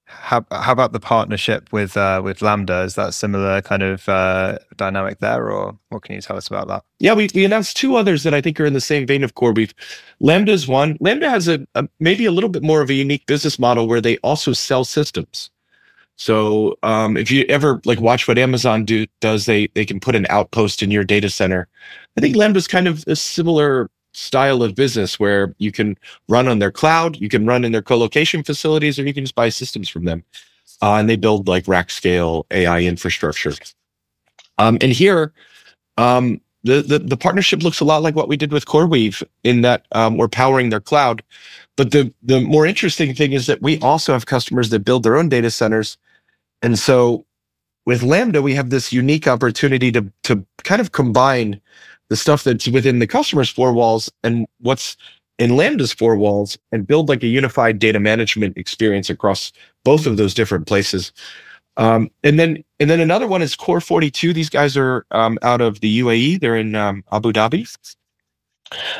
how 0.09 0.43
how 0.51 0.71
about 0.71 0.91
the 0.91 0.99
partnership 0.99 1.71
with 1.71 1.95
uh, 1.95 2.21
with 2.23 2.41
Lambda? 2.41 2.81
Is 2.81 2.95
that 2.95 3.13
similar 3.13 3.61
kind 3.61 3.83
of 3.83 4.09
uh, 4.09 4.57
dynamic 4.75 5.19
there, 5.19 5.51
or 5.51 5.77
what 5.89 6.01
can 6.01 6.15
you 6.15 6.21
tell 6.21 6.35
us 6.35 6.47
about 6.47 6.67
that? 6.67 6.83
Yeah, 6.99 7.13
we, 7.13 7.29
we 7.35 7.45
announced 7.45 7.77
two 7.77 7.95
others 7.95 8.23
that 8.23 8.33
I 8.33 8.41
think 8.41 8.59
are 8.59 8.65
in 8.65 8.73
the 8.73 8.81
same 8.81 9.05
vein 9.05 9.23
of 9.23 9.35
CoreWeave. 9.35 9.73
Lambda 10.19 10.51
is 10.51 10.67
one. 10.67 10.97
Lambda 10.99 11.29
has 11.29 11.47
a, 11.47 11.65
a 11.75 11.87
maybe 11.99 12.25
a 12.25 12.31
little 12.31 12.49
bit 12.49 12.63
more 12.63 12.81
of 12.81 12.89
a 12.89 12.93
unique 12.93 13.25
business 13.27 13.59
model 13.59 13.87
where 13.87 14.01
they 14.01 14.17
also 14.17 14.51
sell 14.51 14.83
systems. 14.83 15.51
So 16.19 16.77
um, 16.83 17.15
if 17.15 17.31
you 17.31 17.45
ever 17.47 17.79
like 17.85 18.01
watch 18.01 18.27
what 18.27 18.37
Amazon 18.37 18.83
do 18.83 19.07
does, 19.21 19.45
they 19.45 19.67
they 19.67 19.85
can 19.85 20.01
put 20.01 20.15
an 20.15 20.27
outpost 20.29 20.83
in 20.83 20.91
your 20.91 21.05
data 21.05 21.29
center. 21.29 21.69
I 22.17 22.21
think 22.21 22.35
Lambda 22.35 22.57
is 22.57 22.67
kind 22.67 22.89
of 22.89 23.05
a 23.07 23.15
similar 23.15 23.89
style 24.13 24.61
of 24.61 24.75
business 24.75 25.17
where 25.17 25.55
you 25.59 25.71
can 25.71 25.97
run 26.27 26.49
on 26.49 26.59
their 26.59 26.71
cloud, 26.71 27.15
you 27.15 27.29
can 27.29 27.45
run 27.45 27.63
in 27.63 27.71
their 27.71 27.81
co-location 27.81 28.43
facilities, 28.43 28.99
or 28.99 29.03
you 29.03 29.13
can 29.13 29.23
just 29.23 29.35
buy 29.35 29.47
systems 29.47 29.87
from 29.87 30.03
them. 30.03 30.21
Uh, 30.81 30.95
and 30.95 31.09
they 31.09 31.15
build 31.15 31.47
like 31.47 31.67
rack 31.69 31.89
scale 31.89 32.45
AI 32.51 32.81
infrastructure. 32.81 33.53
Um, 34.57 34.77
and 34.81 34.91
here, 34.91 35.31
um, 35.97 36.41
the, 36.63 36.81
the, 36.81 36.99
the 36.99 37.17
partnership 37.17 37.63
looks 37.63 37.79
a 37.79 37.85
lot 37.85 38.03
like 38.03 38.15
what 38.15 38.27
we 38.27 38.35
did 38.35 38.51
with 38.51 38.65
CoreWeave 38.65 39.23
in 39.45 39.61
that 39.61 39.85
um, 39.93 40.17
we're 40.17 40.27
powering 40.27 40.69
their 40.69 40.81
cloud. 40.81 41.23
But 41.77 41.91
the 41.91 42.13
the 42.23 42.41
more 42.41 42.65
interesting 42.65 43.15
thing 43.15 43.31
is 43.31 43.47
that 43.47 43.61
we 43.61 43.79
also 43.79 44.11
have 44.11 44.25
customers 44.25 44.69
that 44.71 44.83
build 44.83 45.03
their 45.03 45.15
own 45.15 45.29
data 45.29 45.49
centers, 45.49 45.97
and 46.61 46.77
so 46.77 47.25
with 47.85 48.03
Lambda 48.03 48.41
we 48.41 48.55
have 48.55 48.69
this 48.69 48.91
unique 48.91 49.27
opportunity 49.27 49.91
to 49.91 50.11
to 50.23 50.45
kind 50.63 50.81
of 50.81 50.91
combine 50.91 51.59
the 52.09 52.15
stuff 52.15 52.43
that's 52.43 52.67
within 52.67 52.99
the 52.99 53.07
customer's 53.07 53.49
four 53.49 53.73
walls 53.73 54.11
and 54.23 54.47
what's 54.59 54.97
in 55.39 55.55
Lambda's 55.55 55.93
four 55.93 56.17
walls 56.17 56.57
and 56.71 56.85
build 56.85 57.07
like 57.07 57.23
a 57.23 57.27
unified 57.27 57.79
data 57.79 57.99
management 57.99 58.57
experience 58.57 59.09
across 59.09 59.51
both 59.85 60.05
of 60.05 60.17
those 60.17 60.33
different 60.33 60.67
places. 60.67 61.13
Um, 61.77 62.11
and 62.23 62.37
then, 62.37 62.63
and 62.81 62.89
then 62.89 62.99
another 62.99 63.25
one 63.25 63.41
is 63.41 63.55
Core 63.55 63.79
42. 63.79 64.33
These 64.33 64.49
guys 64.49 64.75
are 64.75 65.05
um, 65.11 65.39
out 65.41 65.61
of 65.61 65.79
the 65.79 66.01
UAE. 66.01 66.41
They're 66.41 66.57
in 66.57 66.75
um, 66.75 67.05
Abu 67.13 67.31
Dhabi. 67.31 67.73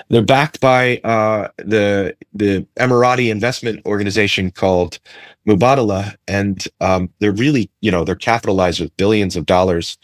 They're 0.09 0.21
backed 0.23 0.59
by 0.59 0.97
uh, 1.03 1.49
the 1.57 2.15
the 2.33 2.65
Emirati 2.77 3.29
investment 3.29 3.85
organization 3.85 4.51
called 4.51 4.99
Mubadala, 5.47 6.15
and 6.27 6.63
um, 6.81 7.09
they're 7.19 7.31
really, 7.31 7.69
you 7.81 7.91
know, 7.91 8.03
they're 8.03 8.15
capitalized 8.15 8.79
with 8.79 8.95
billions 8.97 9.35
of 9.35 9.45
dollars. 9.45 9.97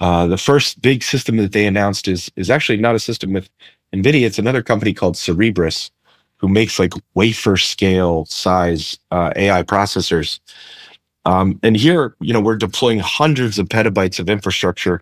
Uh, 0.00 0.26
the 0.26 0.38
first 0.38 0.80
big 0.82 1.02
system 1.02 1.36
that 1.36 1.52
they 1.52 1.66
announced 1.66 2.08
is 2.08 2.30
is 2.36 2.50
actually 2.50 2.78
not 2.78 2.94
a 2.94 2.98
system 3.00 3.32
with 3.32 3.50
NVIDIA. 3.94 4.22
It's 4.22 4.38
another 4.38 4.62
company 4.62 4.94
called 4.94 5.14
Cerebras, 5.16 5.90
who 6.38 6.48
makes 6.48 6.78
like 6.78 6.94
wafer 7.14 7.56
scale 7.56 8.24
size 8.26 8.98
uh, 9.10 9.32
AI 9.36 9.62
processors. 9.62 10.40
Um, 11.26 11.58
and 11.62 11.76
here, 11.76 12.16
you 12.20 12.32
know, 12.32 12.40
we're 12.40 12.56
deploying 12.56 12.98
hundreds 12.98 13.58
of 13.58 13.68
petabytes 13.68 14.18
of 14.18 14.28
infrastructure 14.28 15.00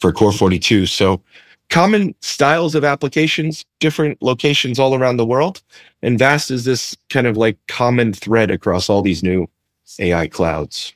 for 0.00 0.12
Core 0.12 0.32
42. 0.32 0.86
So 0.86 1.22
common 1.70 2.14
styles 2.20 2.74
of 2.74 2.84
applications, 2.84 3.64
different 3.80 4.20
locations 4.22 4.78
all 4.78 4.94
around 4.94 5.16
the 5.16 5.26
world. 5.26 5.62
And 6.02 6.18
VAST 6.18 6.50
is 6.50 6.64
this 6.64 6.96
kind 7.10 7.26
of 7.26 7.36
like 7.36 7.58
common 7.68 8.12
thread 8.12 8.50
across 8.50 8.88
all 8.88 9.02
these 9.02 9.22
new 9.22 9.48
AI 9.98 10.28
clouds. 10.28 10.94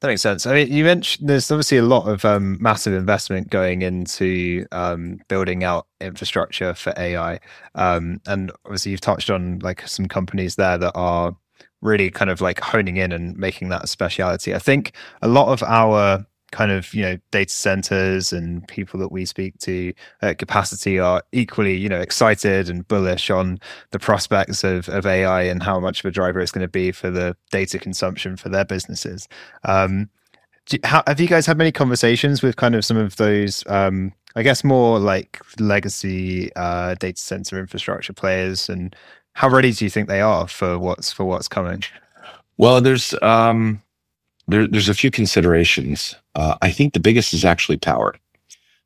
That 0.00 0.08
makes 0.08 0.22
sense. 0.22 0.46
I 0.46 0.54
mean, 0.54 0.72
you 0.72 0.84
mentioned 0.84 1.28
there's 1.28 1.50
obviously 1.50 1.78
a 1.78 1.82
lot 1.82 2.06
of 2.06 2.24
um, 2.24 2.56
massive 2.60 2.92
investment 2.92 3.50
going 3.50 3.82
into 3.82 4.66
um, 4.70 5.20
building 5.28 5.64
out 5.64 5.86
infrastructure 6.00 6.74
for 6.74 6.92
AI, 6.96 7.40
um, 7.74 8.20
and 8.26 8.52
obviously 8.64 8.92
you've 8.92 9.00
touched 9.00 9.28
on 9.30 9.58
like 9.60 9.86
some 9.88 10.06
companies 10.06 10.54
there 10.54 10.78
that 10.78 10.92
are 10.94 11.34
really 11.80 12.10
kind 12.10 12.30
of 12.30 12.40
like 12.40 12.60
honing 12.60 12.96
in 12.96 13.12
and 13.12 13.36
making 13.36 13.70
that 13.70 13.84
a 13.84 13.86
speciality. 13.86 14.54
I 14.54 14.58
think 14.58 14.92
a 15.22 15.28
lot 15.28 15.48
of 15.48 15.62
our 15.64 16.24
kind 16.50 16.70
of 16.70 16.92
you 16.94 17.02
know 17.02 17.18
data 17.30 17.52
centers 17.52 18.32
and 18.32 18.66
people 18.68 18.98
that 18.98 19.12
we 19.12 19.24
speak 19.24 19.58
to 19.58 19.92
at 20.22 20.38
capacity 20.38 20.98
are 20.98 21.22
equally 21.32 21.76
you 21.76 21.88
know 21.88 22.00
excited 22.00 22.70
and 22.70 22.88
bullish 22.88 23.30
on 23.30 23.58
the 23.90 23.98
prospects 23.98 24.64
of, 24.64 24.88
of 24.88 25.04
ai 25.06 25.42
and 25.42 25.62
how 25.62 25.78
much 25.78 26.00
of 26.00 26.06
a 26.06 26.10
driver 26.10 26.40
it's 26.40 26.52
going 26.52 26.64
to 26.64 26.68
be 26.68 26.90
for 26.90 27.10
the 27.10 27.36
data 27.50 27.78
consumption 27.78 28.36
for 28.36 28.48
their 28.48 28.64
businesses 28.64 29.28
um, 29.64 30.08
do, 30.66 30.78
how, 30.84 31.02
have 31.06 31.20
you 31.20 31.28
guys 31.28 31.46
had 31.46 31.58
many 31.58 31.72
conversations 31.72 32.42
with 32.42 32.56
kind 32.56 32.74
of 32.74 32.84
some 32.84 32.96
of 32.96 33.16
those 33.16 33.62
um, 33.66 34.12
i 34.34 34.42
guess 34.42 34.64
more 34.64 34.98
like 34.98 35.40
legacy 35.58 36.50
uh, 36.56 36.94
data 36.94 37.20
center 37.20 37.58
infrastructure 37.58 38.12
players 38.12 38.68
and 38.68 38.96
how 39.38 39.48
ready 39.48 39.70
do 39.70 39.84
you 39.84 39.90
think 39.90 40.08
they 40.08 40.20
are 40.20 40.48
for 40.48 40.80
what's 40.80 41.12
for 41.12 41.24
what's 41.24 41.46
coming? 41.46 41.84
Well, 42.56 42.80
there's 42.80 43.14
um, 43.22 43.80
there, 44.48 44.66
there's 44.66 44.88
a 44.88 44.94
few 44.94 45.10
considerations. 45.10 46.14
Uh, 46.34 46.56
I 46.62 46.70
think 46.70 46.94
the 46.94 47.00
biggest 47.00 47.32
is 47.34 47.44
actually 47.44 47.76
power. 47.76 48.14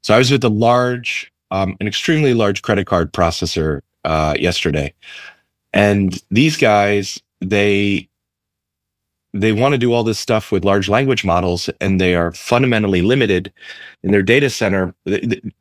So 0.02 0.14
I 0.14 0.18
was 0.18 0.30
with 0.30 0.44
a 0.44 0.48
large, 0.48 1.32
um, 1.50 1.76
an 1.80 1.86
extremely 1.86 2.34
large 2.34 2.62
credit 2.62 2.86
card 2.86 3.12
processor 3.12 3.80
uh, 4.04 4.34
yesterday, 4.38 4.92
and 5.72 6.20
these 6.30 6.56
guys 6.56 7.20
they 7.40 8.08
they 9.34 9.52
want 9.52 9.72
to 9.72 9.78
do 9.78 9.92
all 9.92 10.04
this 10.04 10.18
stuff 10.18 10.52
with 10.52 10.64
large 10.64 10.88
language 10.90 11.24
models 11.24 11.70
and 11.80 11.98
they 11.98 12.14
are 12.14 12.32
fundamentally 12.32 13.00
limited 13.00 13.50
in 14.02 14.10
their 14.10 14.22
data 14.22 14.50
center. 14.50 14.94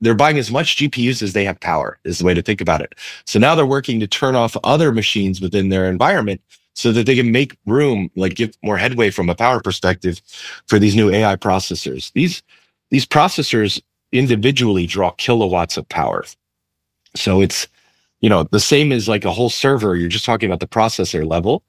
They're 0.02 0.14
buying 0.14 0.38
as 0.38 0.52
much 0.52 0.76
GPUs 0.76 1.22
as 1.22 1.32
they 1.32 1.46
have 1.46 1.58
power 1.62 1.98
is 2.04 2.20
the 2.20 2.26
way 2.26 2.34
to 2.34 2.42
think 2.42 2.60
about 2.60 2.82
it. 2.82 2.96
So 3.26 3.40
now 3.40 3.56
they're 3.56 3.66
working 3.66 4.02
to 4.02 4.08
turn 4.08 4.36
off 4.36 4.58
other 4.66 4.92
machines 4.92 5.40
within 5.40 5.70
their 5.70 5.90
environment 5.90 6.42
so 6.74 6.92
that 6.92 7.06
they 7.06 7.16
can 7.16 7.32
make 7.32 7.58
room, 7.66 8.10
like 8.16 8.36
give 8.36 8.56
more 8.64 8.78
headway 8.78 9.10
from 9.10 9.30
a 9.30 9.36
power 9.36 9.62
perspective 9.62 10.22
for 10.68 10.80
these 10.80 10.96
new 10.96 11.10
AI 11.12 11.36
processors. 11.36 12.12
These, 12.14 12.42
these 12.90 13.06
processors 13.06 13.82
individually 14.12 14.86
draw 14.86 15.12
kilowatts 15.12 15.78
of 15.78 15.88
power. 15.90 16.26
So 17.16 17.42
it's, 17.42 17.68
you 18.22 18.30
know, 18.30 18.44
the 18.44 18.60
same 18.60 18.92
as 18.92 19.08
like 19.08 19.26
a 19.26 19.32
whole 19.32 19.50
server. 19.50 19.96
You're 19.96 20.10
just 20.10 20.26
talking 20.26 20.48
about 20.48 20.60
the 20.60 20.68
processor 20.68 21.28
level. 21.28 21.64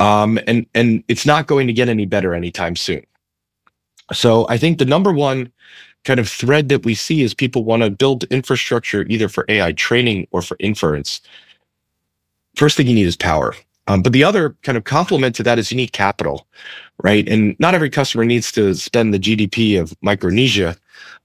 Um, 0.00 0.38
and, 0.46 0.66
and 0.74 1.04
it's 1.08 1.26
not 1.26 1.46
going 1.46 1.66
to 1.66 1.72
get 1.72 1.88
any 1.88 2.06
better 2.06 2.34
anytime 2.34 2.76
soon. 2.76 3.04
So 4.12 4.46
I 4.48 4.58
think 4.58 4.78
the 4.78 4.84
number 4.84 5.12
one 5.12 5.52
kind 6.04 6.18
of 6.18 6.28
thread 6.28 6.68
that 6.68 6.84
we 6.84 6.94
see 6.94 7.22
is 7.22 7.34
people 7.34 7.64
want 7.64 7.82
to 7.82 7.90
build 7.90 8.24
infrastructure 8.24 9.06
either 9.08 9.28
for 9.28 9.44
AI 9.48 9.72
training 9.72 10.26
or 10.32 10.42
for 10.42 10.56
inference. 10.58 11.20
First 12.56 12.76
thing 12.76 12.86
you 12.86 12.94
need 12.94 13.06
is 13.06 13.16
power. 13.16 13.54
Um, 13.88 14.02
but 14.02 14.12
the 14.12 14.24
other 14.24 14.56
kind 14.62 14.78
of 14.78 14.84
complement 14.84 15.34
to 15.36 15.42
that 15.42 15.58
is 15.58 15.70
you 15.70 15.76
need 15.76 15.92
capital, 15.92 16.46
right? 17.02 17.28
And 17.28 17.56
not 17.58 17.74
every 17.74 17.90
customer 17.90 18.24
needs 18.24 18.52
to 18.52 18.74
spend 18.74 19.12
the 19.12 19.18
GDP 19.18 19.80
of 19.80 19.94
Micronesia. 20.02 20.76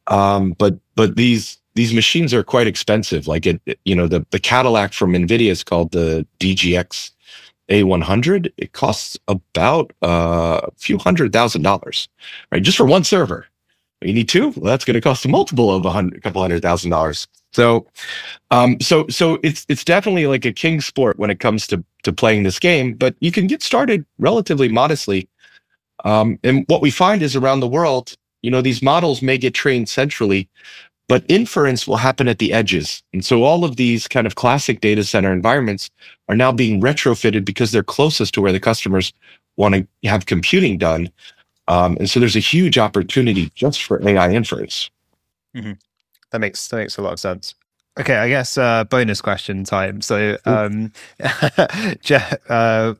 Um, 0.07 0.53
but, 0.53 0.77
but 0.95 1.15
these, 1.15 1.59
these 1.75 1.93
machines 1.93 2.33
are 2.33 2.43
quite 2.43 2.65
expensive. 2.65 3.27
Like 3.27 3.45
it, 3.45 3.61
you 3.85 3.95
know, 3.95 4.07
the, 4.07 4.25
the 4.31 4.39
Cadillac 4.39 4.93
from 4.93 5.13
NVIDIA 5.13 5.51
is 5.51 5.63
called 5.63 5.91
the 5.91 6.25
DGX 6.39 7.11
A100, 7.69 8.51
it 8.57 8.71
costs 8.73 9.17
about 9.27 9.91
uh, 10.01 10.61
a 10.63 10.71
few 10.77 10.97
hundred 10.97 11.33
thousand 11.33 11.63
dollars, 11.63 12.07
right? 12.51 12.63
Just 12.63 12.77
for 12.77 12.85
one 12.85 13.03
server. 13.03 13.45
You 14.01 14.13
need 14.13 14.29
two? 14.29 14.49
Well, 14.49 14.71
that's 14.71 14.85
going 14.85 14.93
to 14.93 15.01
cost 15.01 15.25
a 15.25 15.27
multiple 15.27 15.73
of 15.73 15.85
a 15.85 15.89
hundred, 15.89 16.17
a 16.17 16.21
couple 16.21 16.41
hundred 16.41 16.61
thousand 16.61 16.91
dollars. 16.91 17.27
So, 17.57 17.87
um, 18.51 18.79
so, 18.79 19.07
so 19.07 19.39
it's, 19.41 19.65
it's 19.67 19.83
definitely 19.83 20.27
like 20.27 20.45
a 20.45 20.53
king 20.53 20.79
sport 20.79 21.17
when 21.17 21.31
it 21.31 21.39
comes 21.39 21.65
to, 21.67 21.83
to 22.03 22.13
playing 22.13 22.43
this 22.43 22.59
game, 22.59 22.93
but 22.93 23.15
you 23.19 23.31
can 23.31 23.47
get 23.47 23.63
started 23.63 24.05
relatively 24.19 24.69
modestly. 24.69 25.27
Um, 26.05 26.37
and 26.43 26.65
what 26.67 26.83
we 26.83 26.91
find 26.91 27.23
is 27.23 27.35
around 27.35 27.61
the 27.61 27.67
world, 27.67 28.13
you 28.43 28.51
know, 28.51 28.61
these 28.61 28.83
models 28.83 29.23
may 29.23 29.39
get 29.39 29.55
trained 29.55 29.89
centrally, 29.89 30.47
but 31.07 31.25
inference 31.29 31.87
will 31.87 31.97
happen 31.97 32.27
at 32.27 32.37
the 32.37 32.53
edges. 32.53 33.01
And 33.11 33.25
so 33.25 33.41
all 33.41 33.65
of 33.65 33.75
these 33.75 34.07
kind 34.07 34.27
of 34.27 34.35
classic 34.35 34.79
data 34.79 35.03
center 35.03 35.33
environments 35.33 35.89
are 36.29 36.35
now 36.35 36.51
being 36.51 36.79
retrofitted 36.79 37.43
because 37.43 37.71
they're 37.71 37.81
closest 37.81 38.35
to 38.35 38.41
where 38.41 38.51
the 38.51 38.59
customers 38.59 39.11
want 39.55 39.73
to 39.73 40.07
have 40.07 40.27
computing 40.27 40.77
done. 40.77 41.09
Um, 41.67 41.97
and 41.97 42.07
so 42.07 42.19
there's 42.19 42.35
a 42.35 42.51
huge 42.53 42.77
opportunity 42.77 43.49
just 43.55 43.83
for 43.83 44.07
AI 44.07 44.31
inference. 44.31 44.91
Mm-hmm. 45.55 45.71
That 46.31 46.39
makes 46.39 46.67
that 46.67 46.77
makes 46.77 46.97
a 46.97 47.01
lot 47.01 47.13
of 47.13 47.19
sense. 47.19 47.55
Okay, 47.99 48.15
I 48.15 48.29
guess 48.29 48.57
uh, 48.57 48.83
bonus 48.83 49.21
question 49.21 49.63
time. 49.63 50.01
So, 50.01 50.37
um, 50.45 50.91
Jeff, 52.01 52.31
uh, 52.47 52.93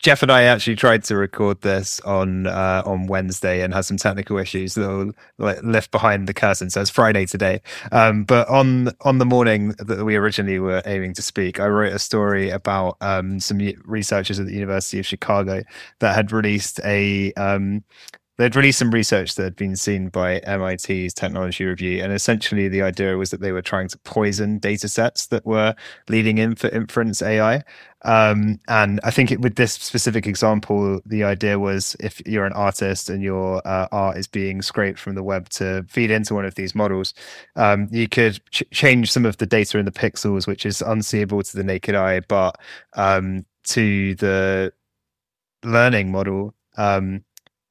Jeff 0.00 0.22
and 0.22 0.30
I 0.30 0.44
actually 0.44 0.76
tried 0.76 1.02
to 1.04 1.16
record 1.16 1.60
this 1.62 1.98
on 2.00 2.46
uh, 2.46 2.82
on 2.86 3.08
Wednesday 3.08 3.62
and 3.62 3.74
had 3.74 3.84
some 3.84 3.96
technical 3.96 4.38
issues 4.38 4.74
that 4.74 4.86
will 4.86 5.12
lift 5.38 5.90
behind 5.90 6.28
the 6.28 6.34
curtain. 6.34 6.70
So 6.70 6.80
it's 6.80 6.90
Friday 6.90 7.26
today. 7.26 7.60
Um, 7.90 8.22
but 8.22 8.48
on 8.48 8.90
on 9.00 9.18
the 9.18 9.26
morning 9.26 9.70
that 9.78 10.04
we 10.04 10.14
originally 10.14 10.60
were 10.60 10.82
aiming 10.86 11.14
to 11.14 11.22
speak, 11.22 11.58
I 11.58 11.66
wrote 11.66 11.92
a 11.92 11.98
story 11.98 12.50
about 12.50 12.96
um, 13.00 13.40
some 13.40 13.58
researchers 13.84 14.38
at 14.38 14.46
the 14.46 14.54
University 14.54 15.00
of 15.00 15.06
Chicago 15.06 15.64
that 15.98 16.14
had 16.14 16.30
released 16.30 16.78
a 16.84 17.32
um, 17.32 17.82
they'd 18.38 18.54
released 18.54 18.78
some 18.78 18.92
research 18.92 19.34
that 19.34 19.42
had 19.42 19.56
been 19.56 19.76
seen 19.76 20.08
by 20.08 20.40
MIT's 20.46 21.12
Technology 21.12 21.64
Review, 21.64 22.02
and 22.02 22.12
essentially 22.12 22.68
the 22.68 22.82
idea 22.82 23.16
was 23.16 23.30
that 23.30 23.40
they 23.40 23.52
were 23.52 23.62
trying 23.62 23.88
to 23.88 23.98
poison 23.98 24.58
data 24.58 24.88
sets 24.88 25.26
that 25.26 25.44
were 25.44 25.74
leading 26.08 26.38
in 26.38 26.54
for 26.54 26.68
inference 26.68 27.20
AI. 27.20 27.64
Um, 28.02 28.60
and 28.68 29.00
I 29.02 29.10
think 29.10 29.32
it, 29.32 29.40
with 29.40 29.56
this 29.56 29.72
specific 29.72 30.26
example, 30.26 31.00
the 31.04 31.24
idea 31.24 31.58
was 31.58 31.96
if 31.98 32.24
you're 32.26 32.46
an 32.46 32.52
artist 32.52 33.10
and 33.10 33.22
your 33.24 33.60
uh, 33.66 33.88
art 33.90 34.16
is 34.16 34.28
being 34.28 34.62
scraped 34.62 35.00
from 35.00 35.16
the 35.16 35.24
web 35.24 35.48
to 35.50 35.84
feed 35.88 36.12
into 36.12 36.34
one 36.34 36.44
of 36.44 36.54
these 36.54 36.76
models, 36.76 37.14
um, 37.56 37.88
you 37.90 38.08
could 38.08 38.40
ch- 38.50 38.62
change 38.70 39.10
some 39.10 39.26
of 39.26 39.36
the 39.38 39.46
data 39.46 39.78
in 39.78 39.84
the 39.84 39.90
pixels, 39.90 40.46
which 40.46 40.64
is 40.64 40.80
unseeable 40.80 41.42
to 41.42 41.56
the 41.56 41.64
naked 41.64 41.96
eye, 41.96 42.20
but 42.20 42.56
um, 42.94 43.44
to 43.64 44.14
the 44.14 44.72
learning 45.64 46.12
model 46.12 46.54
um, 46.78 47.24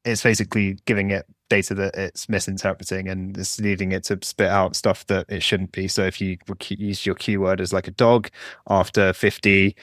it's 0.07 0.23
basically 0.23 0.77
giving 0.85 1.11
it 1.11 1.25
data 1.49 1.73
that 1.73 1.95
it's 1.95 2.27
misinterpreting 2.29 3.07
and 3.07 3.37
it's 3.37 3.59
leading 3.59 3.91
it 3.91 4.03
to 4.05 4.17
spit 4.21 4.49
out 4.49 4.75
stuff 4.75 5.05
that 5.07 5.25
it 5.29 5.41
shouldn't 5.43 5.71
be. 5.71 5.87
So 5.87 6.03
if 6.03 6.19
you 6.19 6.37
use 6.69 7.05
your 7.05 7.15
keyword 7.15 7.61
as 7.61 7.73
like 7.73 7.87
a 7.87 7.91
dog 7.91 8.29
after 8.69 9.13
50, 9.13 9.75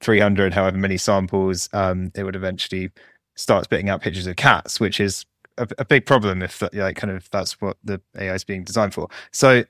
300, 0.00 0.54
however 0.54 0.76
many 0.76 0.96
samples, 0.96 1.68
um, 1.72 2.10
it 2.14 2.24
would 2.24 2.36
eventually 2.36 2.90
start 3.36 3.64
spitting 3.64 3.88
out 3.88 4.02
pictures 4.02 4.26
of 4.26 4.36
cats, 4.36 4.80
which 4.80 5.00
is 5.00 5.26
a, 5.58 5.68
a 5.78 5.84
big 5.84 6.06
problem 6.06 6.42
if 6.42 6.58
that, 6.58 6.74
like 6.74 6.96
kind 6.96 7.12
of 7.12 7.28
that's 7.30 7.60
what 7.60 7.76
the 7.84 8.00
AI 8.18 8.34
is 8.34 8.44
being 8.44 8.64
designed 8.64 8.94
for. 8.94 9.08
So 9.32 9.64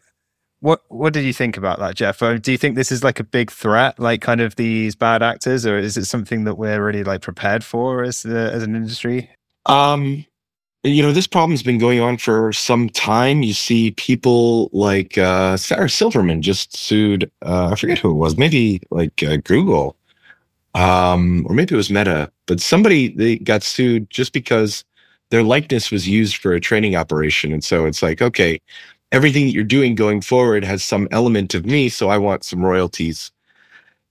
what 0.60 0.82
what 0.88 1.12
did 1.12 1.24
you 1.24 1.32
think 1.32 1.56
about 1.56 1.78
that, 1.78 1.94
Jeff? 1.94 2.22
Um, 2.22 2.40
do 2.40 2.50
you 2.50 2.58
think 2.58 2.74
this 2.74 2.90
is 2.90 3.04
like 3.04 3.20
a 3.20 3.24
big 3.24 3.50
threat, 3.50 3.98
like 3.98 4.22
kind 4.22 4.40
of 4.40 4.56
these 4.56 4.94
bad 4.96 5.22
actors, 5.22 5.66
or 5.66 5.78
is 5.78 5.96
it 5.96 6.06
something 6.06 6.44
that 6.44 6.54
we're 6.56 6.82
really 6.84 7.04
like 7.04 7.20
prepared 7.20 7.62
for 7.62 8.02
as 8.02 8.24
uh, 8.24 8.50
as 8.52 8.62
an 8.62 8.74
industry? 8.74 9.30
Um, 9.66 10.24
you 10.84 11.02
know, 11.02 11.12
this 11.12 11.26
problem's 11.26 11.62
been 11.62 11.78
going 11.78 12.00
on 12.00 12.18
for 12.18 12.52
some 12.52 12.90
time. 12.90 13.42
You 13.42 13.54
see 13.54 13.92
people 13.92 14.68
like 14.72 15.16
uh, 15.16 15.56
Sarah 15.56 15.88
Silverman 15.88 16.42
just 16.42 16.76
sued. 16.76 17.30
Uh, 17.44 17.70
I 17.72 17.74
forget 17.74 17.98
who 17.98 18.10
it 18.10 18.14
was. 18.14 18.36
Maybe 18.36 18.82
like 18.90 19.22
uh, 19.22 19.38
Google, 19.38 19.96
um, 20.74 21.46
or 21.48 21.54
maybe 21.54 21.74
it 21.74 21.78
was 21.78 21.90
Meta. 21.90 22.30
But 22.46 22.60
somebody 22.60 23.08
they 23.08 23.36
got 23.36 23.62
sued 23.62 24.10
just 24.10 24.34
because 24.34 24.84
their 25.30 25.42
likeness 25.42 25.90
was 25.90 26.06
used 26.06 26.36
for 26.36 26.52
a 26.52 26.60
training 26.60 26.96
operation, 26.96 27.52
and 27.52 27.64
so 27.64 27.86
it's 27.86 28.02
like, 28.02 28.20
okay, 28.20 28.60
everything 29.10 29.46
that 29.46 29.52
you're 29.52 29.64
doing 29.64 29.94
going 29.94 30.20
forward 30.20 30.64
has 30.64 30.82
some 30.82 31.08
element 31.10 31.54
of 31.54 31.64
me, 31.64 31.88
so 31.88 32.10
I 32.10 32.18
want 32.18 32.44
some 32.44 32.64
royalties. 32.64 33.32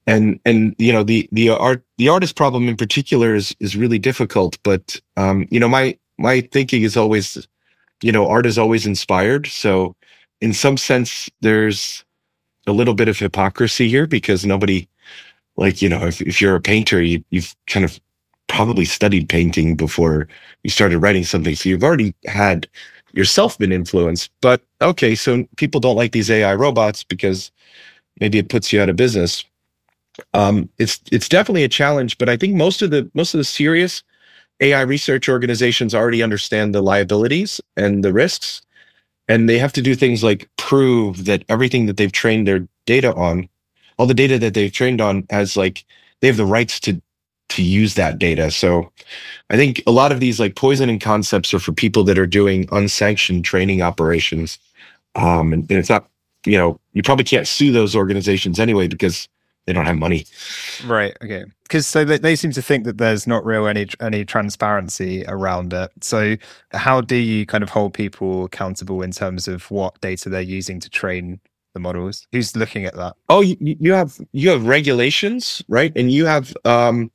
And 0.07 0.39
and 0.45 0.75
you 0.77 0.91
know 0.91 1.03
the 1.03 1.29
the 1.31 1.49
art 1.49 1.83
the 1.97 2.09
artist 2.09 2.35
problem 2.35 2.67
in 2.67 2.75
particular 2.77 3.35
is 3.35 3.55
is 3.59 3.75
really 3.75 3.99
difficult. 3.99 4.57
But 4.63 4.99
um, 5.17 5.47
you 5.49 5.59
know 5.59 5.69
my 5.69 5.97
my 6.17 6.41
thinking 6.51 6.83
is 6.83 6.97
always, 6.97 7.47
you 8.01 8.11
know, 8.11 8.27
art 8.27 8.45
is 8.45 8.57
always 8.57 8.85
inspired. 8.85 9.47
So 9.47 9.95
in 10.41 10.53
some 10.53 10.77
sense, 10.77 11.29
there's 11.41 12.03
a 12.67 12.71
little 12.73 12.93
bit 12.93 13.07
of 13.07 13.19
hypocrisy 13.19 13.89
here 13.89 14.07
because 14.07 14.45
nobody, 14.45 14.87
like 15.57 15.81
you 15.81 15.89
know, 15.89 16.05
if 16.07 16.21
if 16.21 16.41
you're 16.41 16.55
a 16.55 16.61
painter, 16.61 17.01
you 17.01 17.23
you've 17.31 17.55
kind 17.67 17.85
of 17.85 17.99
probably 18.47 18.85
studied 18.85 19.29
painting 19.29 19.75
before 19.75 20.27
you 20.63 20.69
started 20.69 20.99
writing 20.99 21.23
something. 21.23 21.55
So 21.55 21.69
you've 21.69 21.83
already 21.83 22.13
had 22.25 22.67
yourself 23.13 23.57
been 23.57 23.71
influenced. 23.71 24.31
But 24.41 24.61
okay, 24.81 25.15
so 25.15 25.45
people 25.57 25.79
don't 25.81 25.95
like 25.95 26.11
these 26.11 26.29
AI 26.31 26.55
robots 26.55 27.03
because 27.03 27.51
maybe 28.19 28.37
it 28.39 28.49
puts 28.49 28.73
you 28.73 28.81
out 28.81 28.89
of 28.89 28.95
business. 28.95 29.45
Um, 30.33 30.69
it's 30.77 31.01
it's 31.11 31.29
definitely 31.29 31.63
a 31.63 31.69
challenge, 31.69 32.17
but 32.17 32.29
I 32.29 32.37
think 32.37 32.55
most 32.55 32.81
of 32.81 32.91
the 32.91 33.09
most 33.13 33.33
of 33.33 33.39
the 33.39 33.43
serious 33.43 34.03
AI 34.59 34.81
research 34.81 35.27
organizations 35.27 35.95
already 35.95 36.21
understand 36.23 36.73
the 36.73 36.81
liabilities 36.81 37.59
and 37.75 38.03
the 38.03 38.13
risks, 38.13 38.61
and 39.27 39.49
they 39.49 39.57
have 39.57 39.73
to 39.73 39.81
do 39.81 39.95
things 39.95 40.23
like 40.23 40.49
prove 40.57 41.25
that 41.25 41.43
everything 41.49 41.87
that 41.87 41.97
they've 41.97 42.11
trained 42.11 42.47
their 42.47 42.67
data 42.85 43.13
on, 43.15 43.49
all 43.97 44.05
the 44.05 44.13
data 44.13 44.37
that 44.39 44.53
they've 44.53 44.71
trained 44.71 45.01
on, 45.01 45.25
has 45.29 45.57
like 45.57 45.85
they 46.21 46.27
have 46.27 46.37
the 46.37 46.45
rights 46.45 46.79
to 46.81 47.01
to 47.49 47.61
use 47.61 47.93
that 47.95 48.17
data. 48.17 48.49
So 48.49 48.91
I 49.49 49.57
think 49.57 49.83
a 49.85 49.91
lot 49.91 50.11
of 50.11 50.19
these 50.19 50.39
like 50.39 50.55
poisoning 50.55 50.99
concepts 50.99 51.53
are 51.53 51.59
for 51.59 51.71
people 51.71 52.03
that 52.05 52.17
are 52.17 52.25
doing 52.25 52.67
unsanctioned 52.71 53.45
training 53.45 53.81
operations. 53.81 54.57
Um, 55.15 55.53
and, 55.53 55.69
and 55.69 55.79
it's 55.79 55.89
not, 55.89 56.09
you 56.45 56.57
know, 56.57 56.79
you 56.93 57.03
probably 57.03 57.25
can't 57.25 57.47
sue 57.47 57.71
those 57.71 57.95
organizations 57.95 58.59
anyway 58.59 58.87
because 58.87 59.29
they 59.65 59.73
don't 59.73 59.85
have 59.85 59.97
money. 59.97 60.25
Right. 60.85 61.15
Okay. 61.23 61.45
Because 61.63 61.87
so 61.87 62.03
they, 62.03 62.17
they 62.17 62.35
seem 62.35 62.51
to 62.51 62.61
think 62.61 62.83
that 62.85 62.97
there's 62.97 63.25
not 63.25 63.45
real 63.45 63.67
any 63.67 63.87
any 63.99 64.25
transparency 64.25 65.23
around 65.27 65.73
it. 65.73 65.91
So 66.01 66.35
how 66.71 67.01
do 67.01 67.15
you 67.15 67.45
kind 67.45 67.63
of 67.63 67.69
hold 67.69 67.93
people 67.93 68.45
accountable 68.45 69.01
in 69.01 69.11
terms 69.11 69.47
of 69.47 69.69
what 69.71 69.99
data 70.01 70.29
they're 70.29 70.41
using 70.41 70.79
to 70.81 70.89
train 70.89 71.39
the 71.73 71.79
models? 71.79 72.27
Who's 72.31 72.55
looking 72.55 72.85
at 72.85 72.95
that? 72.95 73.15
Oh, 73.29 73.41
you, 73.41 73.57
you 73.59 73.93
have 73.93 74.19
you 74.31 74.49
have 74.49 74.65
regulations, 74.65 75.63
right? 75.67 75.91
And 75.95 76.11
you 76.11 76.25
have 76.25 76.55
um, 76.65 77.11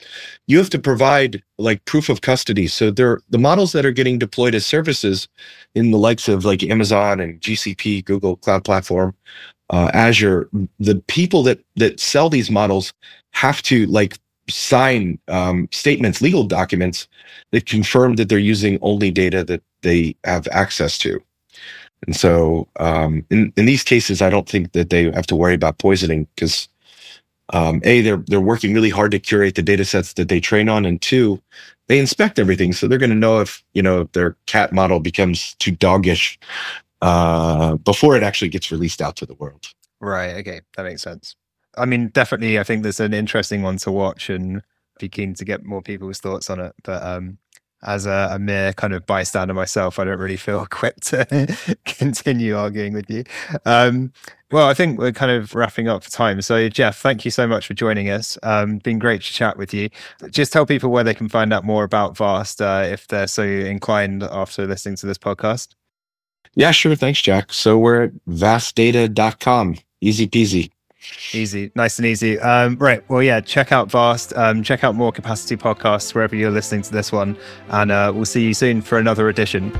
you 0.46 0.58
have 0.58 0.70
to 0.70 0.78
provide 0.78 1.42
like 1.58 1.84
proof 1.84 2.08
of 2.08 2.20
custody. 2.20 2.66
So 2.66 2.90
there, 2.90 3.20
the 3.30 3.38
models 3.38 3.72
that 3.72 3.86
are 3.86 3.92
getting 3.92 4.18
deployed 4.18 4.54
as 4.54 4.66
services 4.66 5.28
in 5.74 5.90
the 5.90 5.98
likes 5.98 6.28
of 6.28 6.44
like 6.44 6.62
Amazon 6.62 7.20
and 7.20 7.40
GCP, 7.40 8.04
Google 8.04 8.36
Cloud 8.36 8.64
Platform, 8.64 9.14
uh, 9.70 9.90
Azure, 9.94 10.48
the 10.78 10.96
people 11.06 11.42
that 11.44 11.60
that 11.76 12.00
sell 12.00 12.28
these 12.28 12.50
models 12.50 12.92
have 13.32 13.62
to 13.62 13.86
like 13.86 14.18
sign 14.50 15.18
um, 15.28 15.68
statements, 15.72 16.22
legal 16.22 16.44
documents 16.44 17.06
that 17.52 17.66
confirm 17.66 18.16
that 18.16 18.28
they're 18.28 18.38
using 18.38 18.78
only 18.80 19.10
data 19.10 19.44
that 19.44 19.62
they 19.82 20.16
have 20.24 20.48
access 20.50 20.98
to. 20.98 21.20
And 22.06 22.14
so, 22.16 22.68
um, 22.78 23.24
in 23.30 23.52
in 23.56 23.66
these 23.66 23.82
cases, 23.82 24.22
I 24.22 24.30
don't 24.30 24.48
think 24.48 24.72
that 24.72 24.90
they 24.90 25.10
have 25.12 25.26
to 25.28 25.36
worry 25.36 25.54
about 25.54 25.78
poisoning 25.78 26.26
because, 26.34 26.68
um, 27.52 27.80
a 27.84 28.00
they're 28.02 28.22
they're 28.28 28.40
working 28.40 28.74
really 28.74 28.90
hard 28.90 29.10
to 29.12 29.18
curate 29.18 29.54
the 29.56 29.62
data 29.62 29.84
sets 29.84 30.12
that 30.14 30.28
they 30.28 30.40
train 30.40 30.68
on, 30.68 30.84
and 30.84 31.02
two, 31.02 31.40
they 31.88 31.98
inspect 31.98 32.38
everything, 32.38 32.72
so 32.72 32.86
they're 32.86 32.98
going 32.98 33.10
to 33.10 33.16
know 33.16 33.40
if 33.40 33.62
you 33.74 33.82
know 33.82 34.02
if 34.02 34.12
their 34.12 34.36
cat 34.46 34.72
model 34.72 35.00
becomes 35.00 35.54
too 35.54 35.72
doggish 35.72 36.38
uh, 37.02 37.76
before 37.76 38.16
it 38.16 38.22
actually 38.22 38.48
gets 38.48 38.70
released 38.70 39.02
out 39.02 39.16
to 39.16 39.26
the 39.26 39.34
world. 39.34 39.66
Right. 40.00 40.36
Okay, 40.36 40.60
that 40.76 40.84
makes 40.84 41.02
sense. 41.02 41.34
I 41.76 41.84
mean, 41.84 42.08
definitely, 42.08 42.58
I 42.58 42.64
think 42.64 42.82
there's 42.82 43.00
an 43.00 43.14
interesting 43.14 43.62
one 43.62 43.78
to 43.78 43.90
watch, 43.90 44.30
and 44.30 44.62
be 44.98 45.08
keen 45.08 45.34
to 45.34 45.44
get 45.44 45.64
more 45.64 45.82
people's 45.82 46.20
thoughts 46.20 46.50
on 46.50 46.60
it. 46.60 46.74
But 46.82 47.02
um, 47.02 47.38
as 47.82 48.06
a, 48.06 48.28
a, 48.32 48.38
mere 48.38 48.72
kind 48.72 48.92
of 48.92 49.06
bystander 49.06 49.54
myself, 49.54 49.98
I 49.98 50.04
don't 50.04 50.18
really 50.18 50.36
feel 50.36 50.62
equipped 50.64 51.04
to 51.08 51.76
continue 51.84 52.56
arguing 52.56 52.92
with 52.92 53.10
you. 53.10 53.24
Um, 53.64 54.12
well, 54.50 54.68
I 54.68 54.74
think 54.74 54.98
we're 54.98 55.12
kind 55.12 55.30
of 55.30 55.54
wrapping 55.54 55.88
up 55.88 56.02
for 56.02 56.10
time. 56.10 56.40
So, 56.40 56.68
Jeff, 56.68 56.98
thank 56.98 57.24
you 57.24 57.30
so 57.30 57.46
much 57.46 57.66
for 57.66 57.74
joining 57.74 58.08
us. 58.08 58.38
Um, 58.42 58.78
been 58.78 58.98
great 58.98 59.22
to 59.22 59.32
chat 59.32 59.58
with 59.58 59.74
you. 59.74 59.90
Just 60.30 60.52
tell 60.52 60.64
people 60.64 60.90
where 60.90 61.04
they 61.04 61.14
can 61.14 61.28
find 61.28 61.52
out 61.52 61.64
more 61.64 61.84
about 61.84 62.16
Vast 62.16 62.62
uh, 62.62 62.84
if 62.86 63.06
they're 63.08 63.26
so 63.26 63.42
inclined 63.42 64.22
after 64.22 64.66
listening 64.66 64.96
to 64.96 65.06
this 65.06 65.18
podcast. 65.18 65.74
Yeah, 66.54 66.70
sure. 66.70 66.96
Thanks, 66.96 67.20
Jack. 67.20 67.52
So 67.52 67.78
we're 67.78 68.04
at 68.04 68.12
vastdata.com. 68.26 69.76
Easy 70.00 70.26
peasy. 70.26 70.70
Easy, 71.32 71.70
nice 71.74 71.98
and 71.98 72.06
easy. 72.06 72.38
Um, 72.40 72.76
right. 72.76 73.08
Well, 73.08 73.22
yeah, 73.22 73.40
check 73.40 73.70
out 73.70 73.90
Vast. 73.90 74.32
Um, 74.36 74.62
check 74.62 74.82
out 74.82 74.94
more 74.94 75.12
capacity 75.12 75.56
podcasts 75.56 76.14
wherever 76.14 76.34
you're 76.34 76.50
listening 76.50 76.82
to 76.82 76.92
this 76.92 77.12
one. 77.12 77.36
And 77.68 77.90
uh, 77.90 78.12
we'll 78.14 78.24
see 78.24 78.44
you 78.44 78.54
soon 78.54 78.82
for 78.82 78.98
another 78.98 79.28
edition. 79.28 79.72